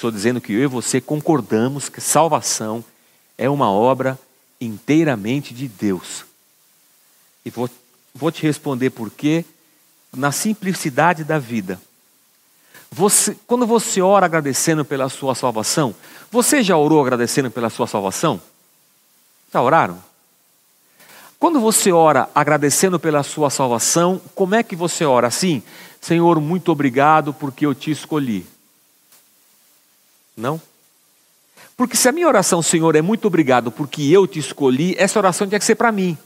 [0.00, 2.82] Estou dizendo que eu e você concordamos que salvação
[3.36, 4.18] é uma obra
[4.58, 6.24] inteiramente de Deus.
[7.44, 7.68] E vou,
[8.14, 9.44] vou te responder por quê,
[10.16, 11.78] na simplicidade da vida.
[12.90, 15.94] Você, quando você ora agradecendo pela sua salvação,
[16.30, 18.40] você já orou agradecendo pela sua salvação?
[19.52, 20.02] Já oraram?
[21.38, 25.62] Quando você ora agradecendo pela sua salvação, como é que você ora assim?
[26.00, 28.46] Senhor, muito obrigado porque eu te escolhi.
[30.40, 30.60] Não?
[31.76, 35.46] Porque se a minha oração, Senhor, é muito obrigado porque eu te escolhi, essa oração
[35.46, 36.16] tinha que ser para mim.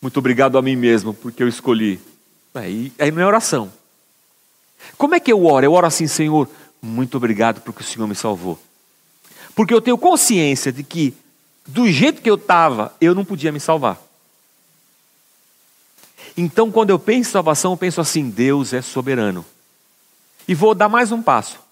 [0.00, 2.00] Muito obrigado a mim mesmo porque eu escolhi.
[2.54, 3.72] Aí, aí não é oração.
[4.96, 5.64] Como é que eu oro?
[5.64, 6.48] Eu oro assim, Senhor,
[6.80, 8.58] muito obrigado porque o Senhor me salvou.
[9.54, 11.14] Porque eu tenho consciência de que,
[11.66, 14.00] do jeito que eu estava, eu não podia me salvar.
[16.36, 19.44] Então, quando eu penso em salvação, eu penso assim: Deus é soberano.
[20.46, 21.63] E vou dar mais um passo.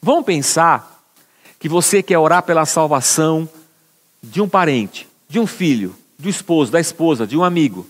[0.00, 1.02] Vamos pensar
[1.58, 3.48] que você quer orar pela salvação
[4.22, 7.88] de um parente, de um filho, do esposo, da esposa, de um amigo.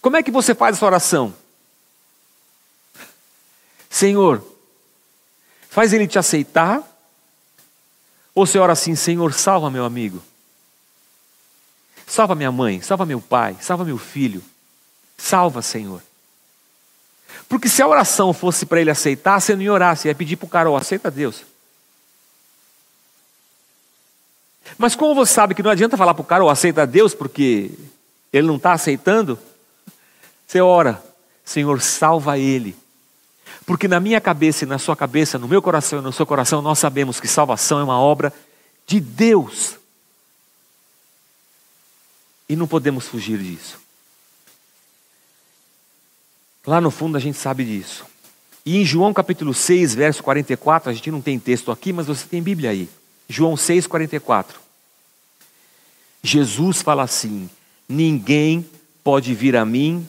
[0.00, 1.34] Como é que você faz essa oração?
[3.88, 4.42] Senhor,
[5.68, 6.82] faz ele te aceitar?
[8.34, 10.22] Ou você ora assim, Senhor, salva meu amigo?
[12.06, 14.42] Salva minha mãe, salva meu pai, salva meu filho.
[15.16, 16.02] Salva, Senhor.
[17.52, 20.36] Porque se a oração fosse para ele aceitar, você não ia orar, você ia pedir
[20.36, 21.44] para o cara, oh, aceita Deus.
[24.78, 27.70] Mas como você sabe que não adianta falar para o cara, oh, aceita Deus, porque
[28.32, 29.38] ele não está aceitando,
[30.46, 31.04] você ora,
[31.44, 32.74] Senhor, salva ele.
[33.66, 36.62] Porque na minha cabeça e na sua cabeça, no meu coração e no seu coração,
[36.62, 38.32] nós sabemos que salvação é uma obra
[38.86, 39.76] de Deus.
[42.48, 43.81] E não podemos fugir disso.
[46.66, 48.06] Lá no fundo a gente sabe disso.
[48.64, 52.26] E em João capítulo 6, verso 44, a gente não tem texto aqui, mas você
[52.26, 52.88] tem Bíblia aí.
[53.28, 54.60] João 6, 44.
[56.22, 57.50] Jesus fala assim:
[57.88, 58.64] Ninguém
[59.02, 60.06] pode vir a mim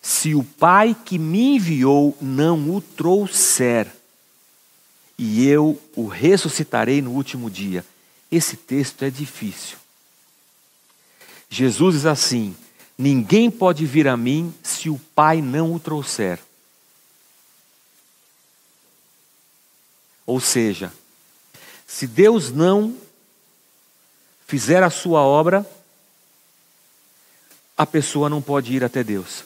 [0.00, 3.88] se o Pai que me enviou não o trouxer,
[5.18, 7.84] e eu o ressuscitarei no último dia.
[8.30, 9.78] Esse texto é difícil.
[11.50, 12.54] Jesus diz assim:
[12.98, 16.38] Ninguém pode vir a mim se o Pai não o trouxer.
[20.24, 20.92] Ou seja,
[21.86, 22.96] se Deus não
[24.46, 25.64] fizer a sua obra,
[27.76, 29.44] a pessoa não pode ir até Deus.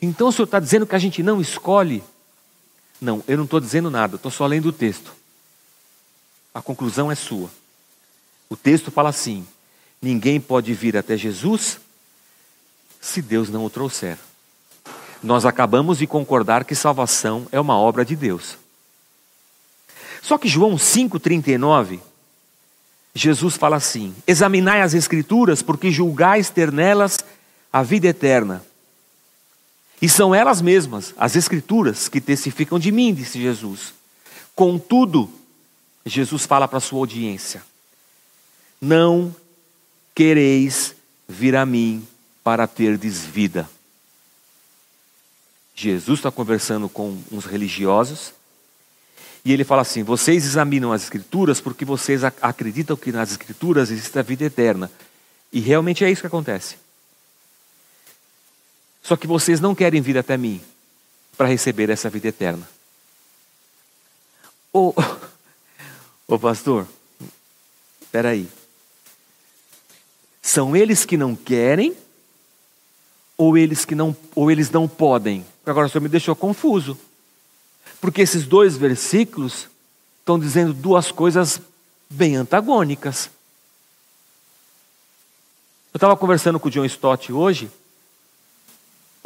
[0.00, 2.02] Então o senhor está dizendo que a gente não escolhe?
[3.00, 5.14] Não, eu não estou dizendo nada, estou só lendo o texto.
[6.54, 7.50] A conclusão é sua.
[8.48, 9.46] O texto fala assim:
[10.00, 11.78] ninguém pode vir até Jesus
[13.06, 14.18] se Deus não o trouxer.
[15.22, 18.58] Nós acabamos de concordar que salvação é uma obra de Deus.
[20.20, 22.00] Só que João 5,39,
[23.14, 27.18] Jesus fala assim: Examinai as Escrituras, porque julgais ter nelas
[27.72, 28.62] a vida eterna
[30.00, 33.94] e são elas mesmas, as Escrituras, que testificam de mim, disse Jesus.
[34.54, 35.30] Contudo,
[36.04, 37.62] Jesus fala para a sua audiência:
[38.80, 39.34] Não
[40.14, 40.94] quereis
[41.28, 42.06] vir a mim
[42.46, 43.68] para terdes vida.
[45.74, 48.32] Jesus está conversando com uns religiosos
[49.44, 54.16] e ele fala assim: Vocês examinam as Escrituras porque vocês acreditam que nas Escrituras existe
[54.16, 54.88] a vida eterna.
[55.52, 56.76] E realmente é isso que acontece.
[59.02, 60.62] Só que vocês não querem vir até mim
[61.36, 62.68] para receber essa vida eterna.
[64.72, 64.94] Ô,
[66.28, 66.86] ô pastor,
[68.00, 68.48] espera aí.
[70.40, 72.05] São eles que não querem
[73.36, 75.44] ou eles que não ou eles não podem?
[75.64, 76.98] Agora senhor me deixou confuso.
[78.00, 79.68] Porque esses dois versículos
[80.20, 81.60] estão dizendo duas coisas
[82.08, 83.30] bem antagônicas.
[85.92, 87.70] Eu estava conversando com o John Stott hoje,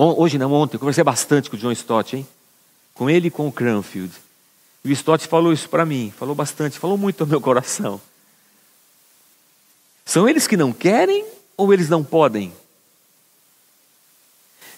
[0.02, 2.26] Hoje não, ontem, eu conversei bastante com o John Stott, hein?
[2.94, 4.10] Com ele e com o Cranfield.
[4.82, 8.00] E o Stott falou isso para mim, falou bastante, falou muito ao meu coração.
[10.06, 11.22] São eles que não querem
[11.54, 12.50] ou eles não podem?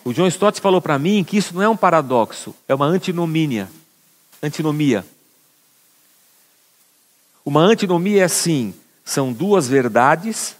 [0.04, 3.70] O John Stott falou para mim que isso não é um paradoxo, é uma antinomia.
[4.42, 5.06] Antinomia.
[7.44, 8.74] Uma antinomia é assim:
[9.04, 10.56] são duas verdades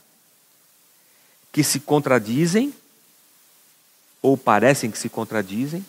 [1.52, 2.72] que se contradizem
[4.22, 5.84] ou parecem que se contradizem,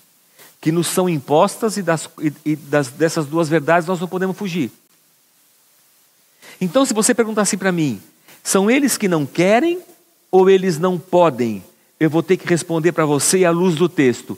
[0.60, 2.10] que nos são impostas e, das,
[2.44, 4.72] e das, dessas duas verdades nós não podemos fugir.
[6.60, 8.02] Então, se você perguntar assim para mim,
[8.44, 9.80] são eles que não querem
[10.32, 11.64] ou eles não podem?
[12.04, 14.38] Eu vou ter que responder para você à luz do texto: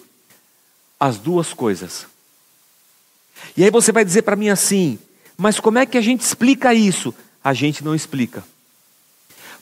[1.00, 2.06] as duas coisas.
[3.58, 5.00] E aí você vai dizer para mim assim:
[5.36, 7.12] mas como é que a gente explica isso?
[7.44, 8.44] A gente não explica.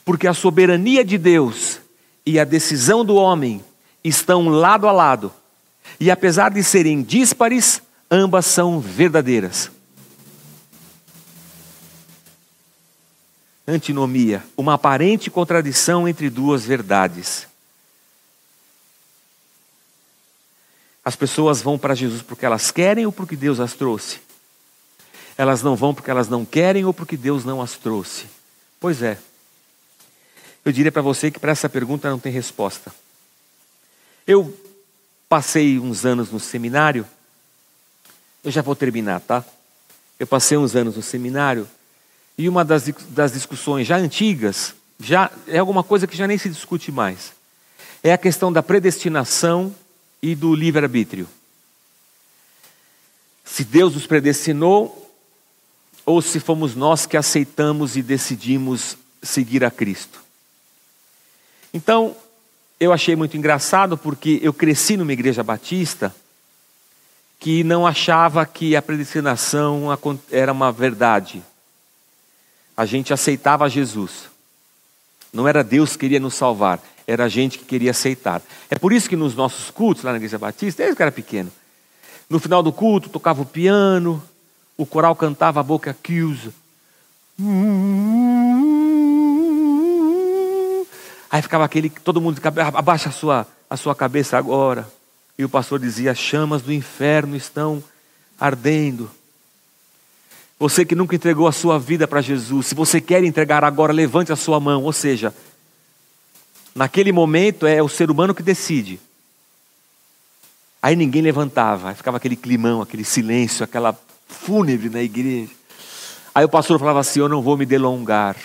[0.04, 1.80] Porque a soberania de Deus
[2.26, 3.64] e a decisão do homem
[4.04, 5.32] estão lado a lado.
[5.98, 7.80] E apesar de serem díspares,
[8.10, 9.70] ambas são verdadeiras.
[13.66, 17.53] Antinomia, uma aparente contradição entre duas verdades.
[21.04, 24.20] As pessoas vão para Jesus porque elas querem ou porque Deus as trouxe?
[25.36, 28.26] Elas não vão porque elas não querem ou porque Deus não as trouxe?
[28.80, 29.18] Pois é.
[30.64, 32.92] Eu diria para você que para essa pergunta não tem resposta.
[34.26, 34.58] Eu
[35.28, 37.06] passei uns anos no seminário,
[38.42, 39.44] eu já vou terminar, tá?
[40.18, 41.68] Eu passei uns anos no seminário
[42.38, 46.48] e uma das, das discussões já antigas, já é alguma coisa que já nem se
[46.48, 47.32] discute mais,
[48.02, 49.74] é a questão da predestinação
[50.24, 51.28] e do livre-arbítrio.
[53.44, 55.12] Se Deus nos predestinou
[56.06, 60.22] ou se fomos nós que aceitamos e decidimos seguir a Cristo.
[61.74, 62.16] Então,
[62.80, 66.14] eu achei muito engraçado porque eu cresci numa igreja batista
[67.38, 69.88] que não achava que a predestinação
[70.30, 71.42] era uma verdade.
[72.74, 74.30] A gente aceitava Jesus.
[75.30, 78.42] Não era Deus que queria nos salvar, era a gente que queria aceitar.
[78.70, 81.50] É por isso que nos nossos cultos, lá na Igreja Batista, desde que era pequeno,
[82.28, 84.22] no final do culto tocava o piano,
[84.76, 86.52] o coral cantava a boca accusa.
[91.30, 92.40] Aí ficava aquele, todo mundo
[92.74, 94.88] abaixa a sua, a sua cabeça agora.
[95.38, 97.82] E o pastor dizia: as chamas do inferno estão
[98.38, 99.10] ardendo.
[100.58, 104.32] Você que nunca entregou a sua vida para Jesus, se você quer entregar agora, levante
[104.32, 104.84] a sua mão.
[104.84, 105.34] Ou seja,
[106.74, 108.98] Naquele momento é o ser humano que decide.
[110.82, 113.98] Aí ninguém levantava, aí ficava aquele climão, aquele silêncio, aquela
[114.28, 115.50] fúnebre na igreja.
[116.34, 118.36] Aí o pastor falava assim: Eu não vou me delongar.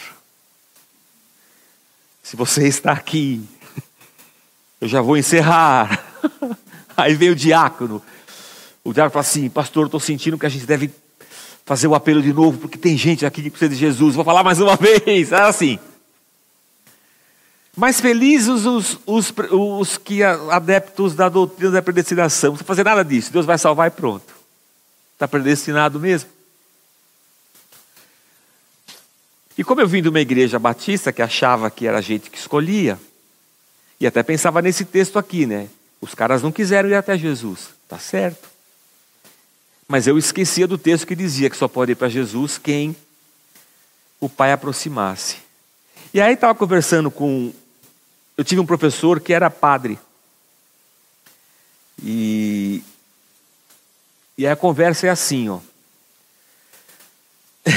[2.22, 3.44] Se você está aqui,
[4.80, 6.06] eu já vou encerrar.
[6.96, 8.02] Aí veio o diácono.
[8.84, 10.92] O diácono falou assim: Pastor, estou sentindo que a gente deve
[11.66, 14.16] fazer o apelo de novo, porque tem gente aqui que precisa de Jesus.
[14.16, 15.32] Vou falar mais uma vez.
[15.32, 15.80] É assim.
[17.76, 22.49] Mais felizes os, os, os que adeptos da doutrina da predestinação.
[22.49, 23.32] Não precisa fazer nada disso.
[23.32, 24.34] Deus vai salvar e pronto.
[25.13, 26.30] Está predestinado mesmo.
[29.57, 32.38] E como eu vim de uma igreja batista que achava que era a gente que
[32.38, 32.97] escolhia,
[33.99, 35.67] e até pensava nesse texto aqui, né?
[35.99, 37.70] Os caras não quiseram ir até Jesus.
[37.88, 38.47] Tá certo.
[39.88, 42.95] Mas eu esquecia do texto que dizia que só pode ir para Jesus quem
[44.20, 45.38] o Pai aproximasse.
[46.14, 47.53] E aí estava conversando com
[48.39, 49.99] eu tive um professor que era padre.
[52.01, 52.82] E,
[54.38, 55.60] e a conversa é assim, ó.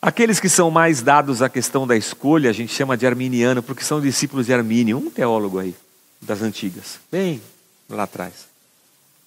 [0.00, 3.84] Aqueles que são mais dados à questão da escolha, a gente chama de arminiano, porque
[3.84, 5.76] são discípulos de Armínio, um teólogo aí,
[6.18, 7.42] das antigas, bem
[7.90, 8.46] lá atrás,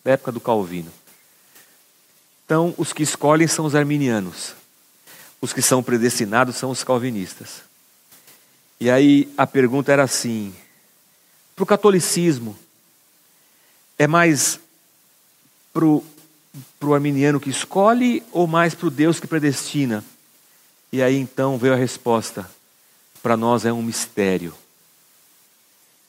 [0.03, 0.91] da época do Calvino.
[2.45, 4.55] Então, os que escolhem são os arminianos,
[5.41, 7.61] os que são predestinados são os calvinistas.
[8.79, 10.53] E aí a pergunta era assim:
[11.55, 12.57] para o catolicismo,
[13.97, 14.59] é mais
[15.73, 20.03] para o arminiano que escolhe ou mais para o Deus que predestina?
[20.91, 22.49] E aí então veio a resposta:
[23.21, 24.53] para nós é um mistério.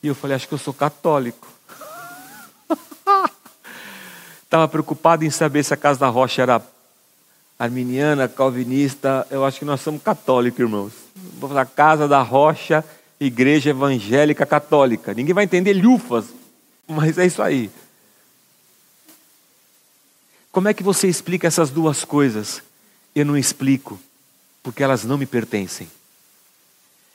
[0.02, 1.48] E eu falei: acho que eu sou católico.
[4.42, 6.60] Estava preocupado em saber se a Casa da Rocha era
[7.58, 10.92] arminiana, calvinista, eu acho que nós somos católicos, irmãos.
[11.38, 12.84] Vou falar Casa da Rocha,
[13.18, 15.14] Igreja Evangélica Católica.
[15.14, 16.26] Ninguém vai entender lufas,
[16.86, 17.70] mas é isso aí.
[20.52, 22.62] Como é que você explica essas duas coisas?
[23.14, 23.98] Eu não explico,
[24.62, 25.88] porque elas não me pertencem.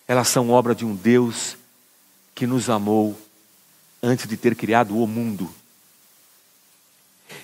[0.07, 1.55] Elas são obra de um Deus
[2.33, 3.19] que nos amou
[4.01, 5.49] antes de ter criado o mundo.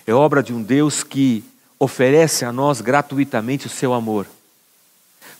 [0.06, 1.44] É obra de um Deus que
[1.78, 4.26] oferece a nós gratuitamente o seu amor.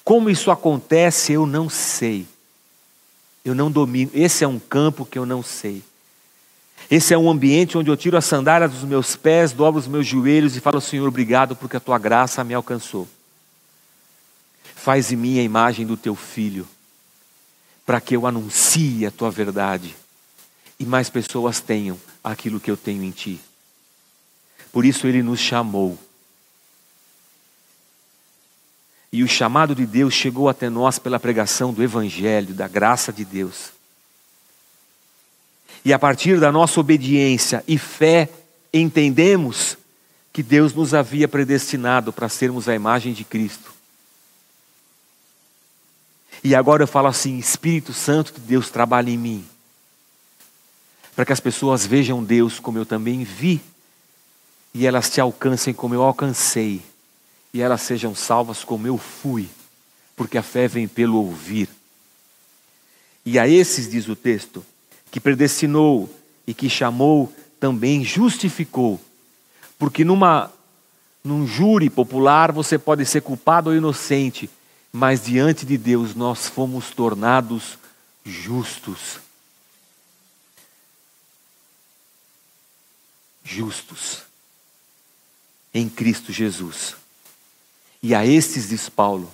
[0.04, 2.26] Como isso acontece, eu não sei.
[3.44, 4.10] Eu não domino.
[4.14, 5.82] Esse é um campo que eu não sei.
[6.90, 10.06] Esse é um ambiente onde eu tiro a sandália dos meus pés, dobro os meus
[10.06, 13.06] joelhos e falo, Senhor, obrigado porque a tua graça me alcançou.
[14.74, 16.66] Faz em mim a imagem do teu filho,
[17.84, 19.94] para que eu anuncie a tua verdade
[20.80, 23.40] e mais pessoas tenham aquilo que eu tenho em ti.
[24.72, 25.98] Por isso ele nos chamou
[29.12, 33.24] e o chamado de Deus chegou até nós pela pregação do Evangelho, da graça de
[33.24, 33.72] Deus.
[35.84, 38.28] E a partir da nossa obediência e fé,
[38.72, 39.78] entendemos
[40.32, 43.72] que Deus nos havia predestinado para sermos a imagem de Cristo.
[46.44, 49.44] E agora eu falo assim: Espírito Santo de Deus trabalha em mim,
[51.16, 53.60] para que as pessoas vejam Deus como eu também vi,
[54.74, 56.82] e elas te alcancem como eu alcancei,
[57.52, 59.48] e elas sejam salvas como eu fui,
[60.16, 61.68] porque a fé vem pelo ouvir.
[63.24, 64.64] E a esses, diz o texto,
[65.10, 66.08] que predestinou
[66.46, 69.00] e que chamou, também justificou.
[69.78, 70.52] Porque numa,
[71.22, 74.48] num júri popular você pode ser culpado ou inocente,
[74.92, 77.78] mas diante de Deus nós fomos tornados
[78.24, 79.20] justos.
[83.44, 84.22] Justos
[85.72, 86.96] em Cristo Jesus.
[88.02, 89.32] E a estes, diz Paulo,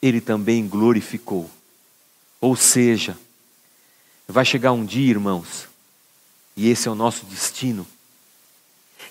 [0.00, 1.50] ele também glorificou.
[2.40, 3.16] Ou seja,
[4.26, 5.68] vai chegar um dia, irmãos,
[6.56, 7.86] e esse é o nosso destino,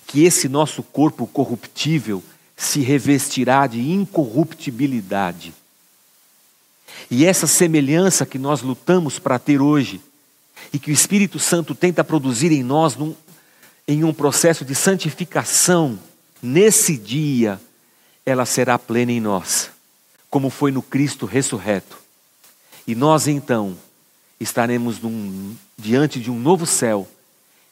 [0.08, 2.24] que esse nosso corpo corruptível
[2.58, 5.54] se revestirá de incorruptibilidade.
[7.10, 10.02] E essa semelhança que nós lutamos para ter hoje,
[10.74, 13.16] e que o Espírito Santo tenta produzir em nós num,
[13.88, 15.98] em um processo de santificação,
[16.42, 17.60] nesse dia,
[18.30, 19.72] ela será plena em nós,
[20.30, 21.98] como foi no Cristo ressurreto.
[22.86, 23.78] E nós então
[24.40, 27.08] estaremos num, diante de um novo céu,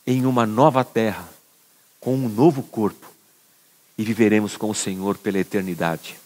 [0.06, 1.28] em uma nova terra,
[2.00, 3.08] com um novo corpo,
[3.98, 6.18] e viveremos com o Senhor pela eternidade.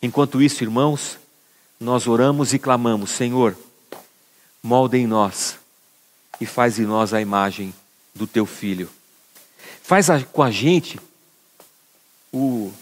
[0.00, 1.18] Enquanto isso, irmãos,
[1.80, 3.56] nós oramos e clamamos: Senhor,
[4.62, 5.58] molde em nós
[6.40, 7.74] e faz em nós a imagem
[8.14, 8.88] do teu filho.
[9.82, 11.00] Faz a, com a gente
[12.32, 12.72] o.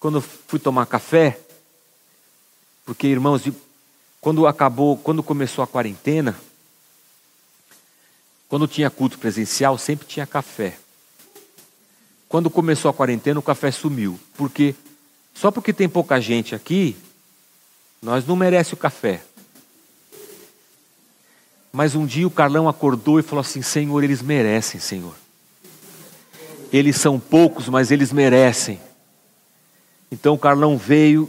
[0.00, 1.38] Quando eu fui tomar café,
[2.84, 3.42] porque irmãos,
[4.20, 6.38] quando acabou, quando começou a quarentena,
[8.48, 10.78] quando tinha culto presencial, sempre tinha café.
[12.28, 14.18] Quando começou a quarentena, o café sumiu.
[14.36, 14.74] Porque
[15.34, 16.96] só porque tem pouca gente aqui,
[18.02, 19.22] nós não merece o café.
[21.72, 25.14] Mas um dia o Carlão acordou e falou assim: Senhor, eles merecem, Senhor.
[26.72, 28.80] Eles são poucos, mas eles merecem.
[30.10, 31.28] Então o Carlão veio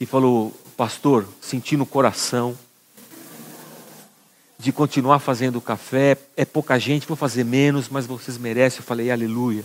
[0.00, 2.56] e falou: pastor, senti no coração
[4.58, 6.16] de continuar fazendo café.
[6.36, 8.80] É pouca gente, vou fazer menos, mas vocês merecem.
[8.80, 9.64] Eu falei, aleluia.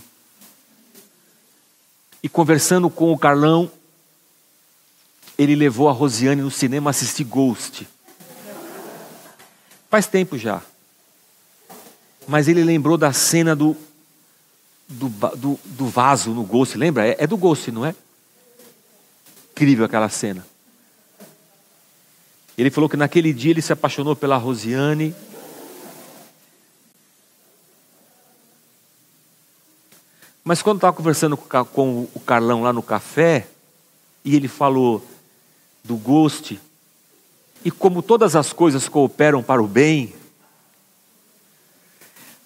[2.22, 3.70] E conversando com o Carlão,
[5.38, 7.88] ele levou a Rosiane no cinema assistir Ghost.
[9.90, 10.62] Faz tempo já.
[12.28, 13.76] Mas ele lembrou da cena do,
[14.94, 17.08] do, do, do vaso no Ghost, lembra?
[17.08, 17.96] É, é do Ghost, não é?
[19.52, 20.46] Incrível aquela cena.
[22.58, 25.16] Ele falou que naquele dia ele se apaixonou pela Rosiane.
[30.44, 33.48] Mas quando estava conversando com o Carlão lá no café,
[34.24, 35.04] e ele falou
[35.84, 36.60] do Ghost,
[37.66, 40.14] e como todas as coisas cooperam para o bem,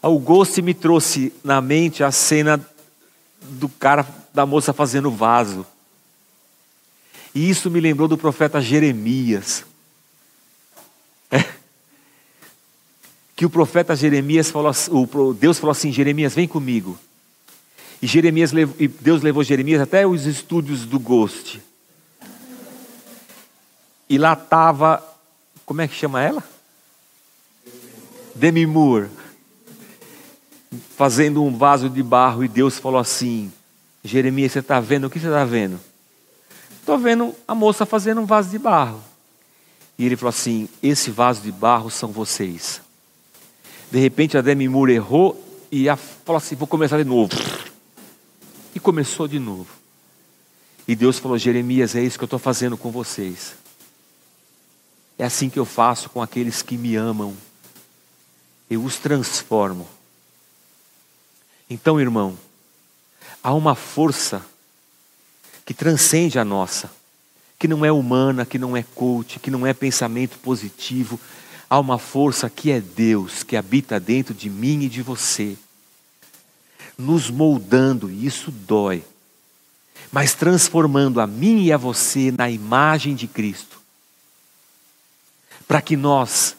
[0.02, 2.66] o Ghost me trouxe na mente a cena
[3.41, 5.66] do cara, da moça fazendo vaso.
[7.34, 9.66] E isso me lembrou do profeta Jeremias.
[11.30, 11.43] É.
[13.36, 14.72] Que o profeta Jeremias falou,
[15.34, 16.98] Deus falou assim: Jeremias, vem comigo.
[18.02, 21.62] E Jeremias e Deus levou Jeremias até os estúdios do Ghost.
[24.10, 25.04] E lá estava,
[25.66, 26.43] como é que chama ela?
[28.36, 29.10] Demi Moore.
[30.95, 33.51] Fazendo um vaso de barro, e Deus falou assim:
[34.03, 35.07] Jeremias, você está vendo?
[35.07, 35.80] O que você está vendo?
[36.80, 39.01] Estou vendo a moça fazendo um vaso de barro.
[39.97, 42.82] E ele falou assim: Esse vaso de barro são vocês.
[43.91, 45.86] De repente a Demi Moore errou e
[46.26, 47.34] falou assim: Vou começar de novo.
[48.76, 49.68] E começou de novo.
[50.88, 53.55] E Deus falou: Jeremias, é isso que eu estou fazendo com vocês.
[55.18, 57.36] É assim que eu faço com aqueles que me amam.
[58.70, 59.88] Eu os transformo.
[61.70, 62.38] Então, irmão,
[63.43, 64.45] há uma força
[65.65, 66.89] que transcende a nossa
[67.59, 71.20] que não é humana, que não é coach, que não é pensamento positivo.
[71.70, 75.57] Há uma força que é Deus, que habita dentro de mim e de você,
[76.97, 79.03] nos moldando, e isso dói,
[80.11, 83.82] mas transformando a mim e a você na imagem de Cristo,
[85.68, 86.55] para que nós,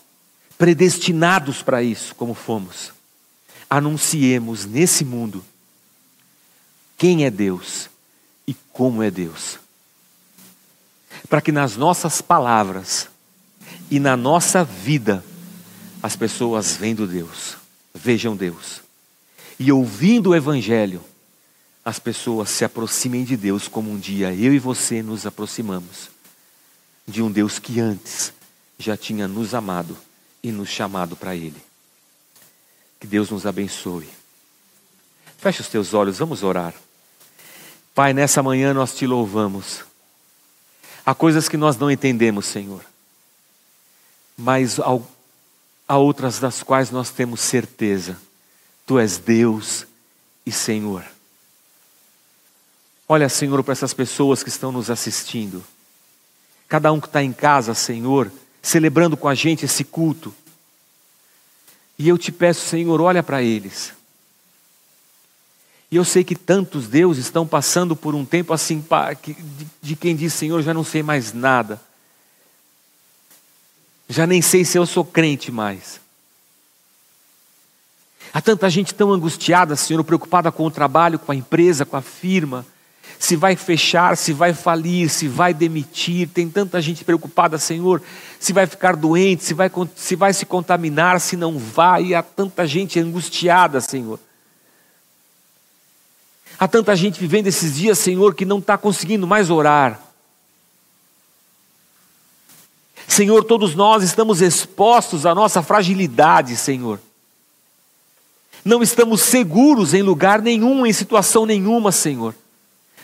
[0.59, 2.93] predestinados para isso, como fomos,
[3.69, 5.45] anunciemos nesse mundo
[6.97, 7.89] quem é Deus
[8.47, 9.59] e como é Deus
[11.29, 13.09] para que nas nossas palavras
[13.91, 15.25] e na nossa vida
[16.03, 17.57] as pessoas vendo Deus,
[17.95, 18.83] vejam Deus.
[19.59, 21.03] e ouvindo o Evangelho,
[21.85, 26.11] as pessoas se aproximem de Deus como um dia eu e você nos aproximamos
[27.07, 28.33] de um Deus que antes
[28.79, 29.97] já tinha nos amado
[30.43, 31.68] e nos chamado para Ele.
[33.01, 34.09] Que Deus nos abençoe.
[35.39, 36.75] Feche os teus olhos, vamos orar.
[37.95, 39.85] Pai, nessa manhã nós te louvamos.
[41.05, 42.85] Há coisas que nós não entendemos, Senhor,
[44.37, 44.79] mas
[45.89, 48.17] há outras das quais nós temos certeza.
[48.87, 49.87] Tu és Deus
[50.45, 51.05] e Senhor.
[53.09, 55.65] Olha, Senhor, para essas pessoas que estão nos assistindo.
[56.69, 58.31] Cada um que está em casa, Senhor,
[58.61, 60.35] celebrando com a gente esse culto.
[61.99, 63.93] E eu te peço, Senhor, olha para eles.
[65.91, 68.85] E eu sei que tantos Deus estão passando por um tempo assim,
[69.83, 71.81] de quem diz, Senhor, já não sei mais nada.
[74.09, 76.01] Já nem sei se eu sou crente mais.
[78.33, 82.03] Há tanta gente tão angustiada, Senhor, preocupada com o trabalho, com a empresa, com a
[82.03, 82.65] firma
[83.19, 86.29] se vai fechar, se vai falir, se vai demitir.
[86.29, 88.03] Tem tanta gente preocupada, Senhor,
[88.39, 92.15] se vai ficar doente, se vai, se vai se contaminar, se não vai.
[92.15, 94.19] Há tanta gente angustiada, Senhor.
[96.59, 100.01] Há tanta gente vivendo esses dias, Senhor, que não está conseguindo mais orar.
[103.07, 107.01] Senhor, todos nós estamos expostos à nossa fragilidade, Senhor.
[108.65, 112.35] Não estamos seguros em lugar nenhum, em situação nenhuma, Senhor.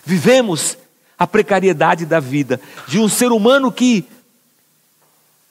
[0.05, 0.77] Vivemos
[1.19, 4.07] a precariedade da vida de um ser humano que,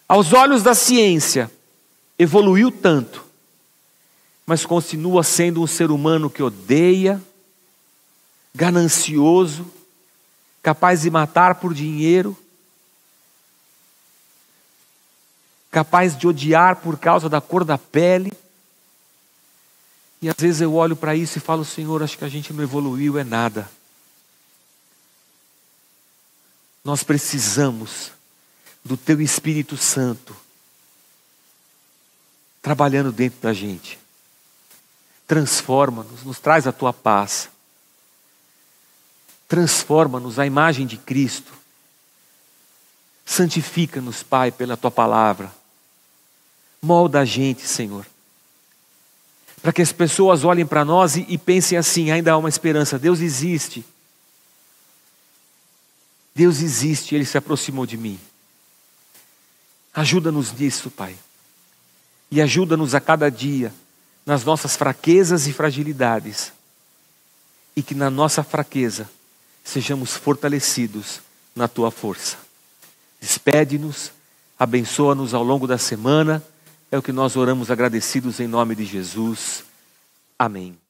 [0.08, 1.50] aos olhos da ciência,
[2.20, 3.26] evoluiu tanto,
[4.46, 7.22] mas continua sendo um ser humano que odeia,
[8.54, 9.66] ganancioso,
[10.62, 12.38] capaz de matar por dinheiro,
[15.72, 18.32] capaz de odiar por causa da cor da pele.
[20.22, 22.64] E às vezes eu olho para isso e falo, Senhor, acho que a gente não
[22.64, 23.68] evoluiu é nada.
[26.84, 28.12] Nós precisamos
[28.84, 30.36] do Teu Espírito Santo
[32.62, 34.00] trabalhando dentro da gente.
[35.28, 37.50] Transforma-nos, nos traz a Tua paz.
[39.48, 41.54] Transforma-nos à imagem de Cristo.
[43.26, 45.54] Santifica-nos, Pai, pela Tua palavra.
[46.82, 48.06] Molda a gente, Senhor.
[49.62, 53.00] Para que as pessoas olhem para nós e, e pensem assim: ainda há uma esperança,
[53.00, 53.86] Deus existe.
[56.36, 58.20] Deus existe, Ele se aproximou de mim.
[59.94, 61.16] Ajuda-nos nisso, Pai.
[62.32, 63.74] E ajuda-nos a cada dia
[64.26, 66.52] nas nossas fraquezas e fragilidades.
[67.76, 69.10] E que na nossa fraqueza
[69.64, 71.22] sejamos fortalecidos
[71.56, 72.38] na tua força.
[73.22, 74.12] Despede-nos,
[74.58, 76.44] abençoa-nos ao longo da semana.
[76.92, 79.64] É o que nós oramos agradecidos em nome de Jesus.
[80.38, 80.83] Amém.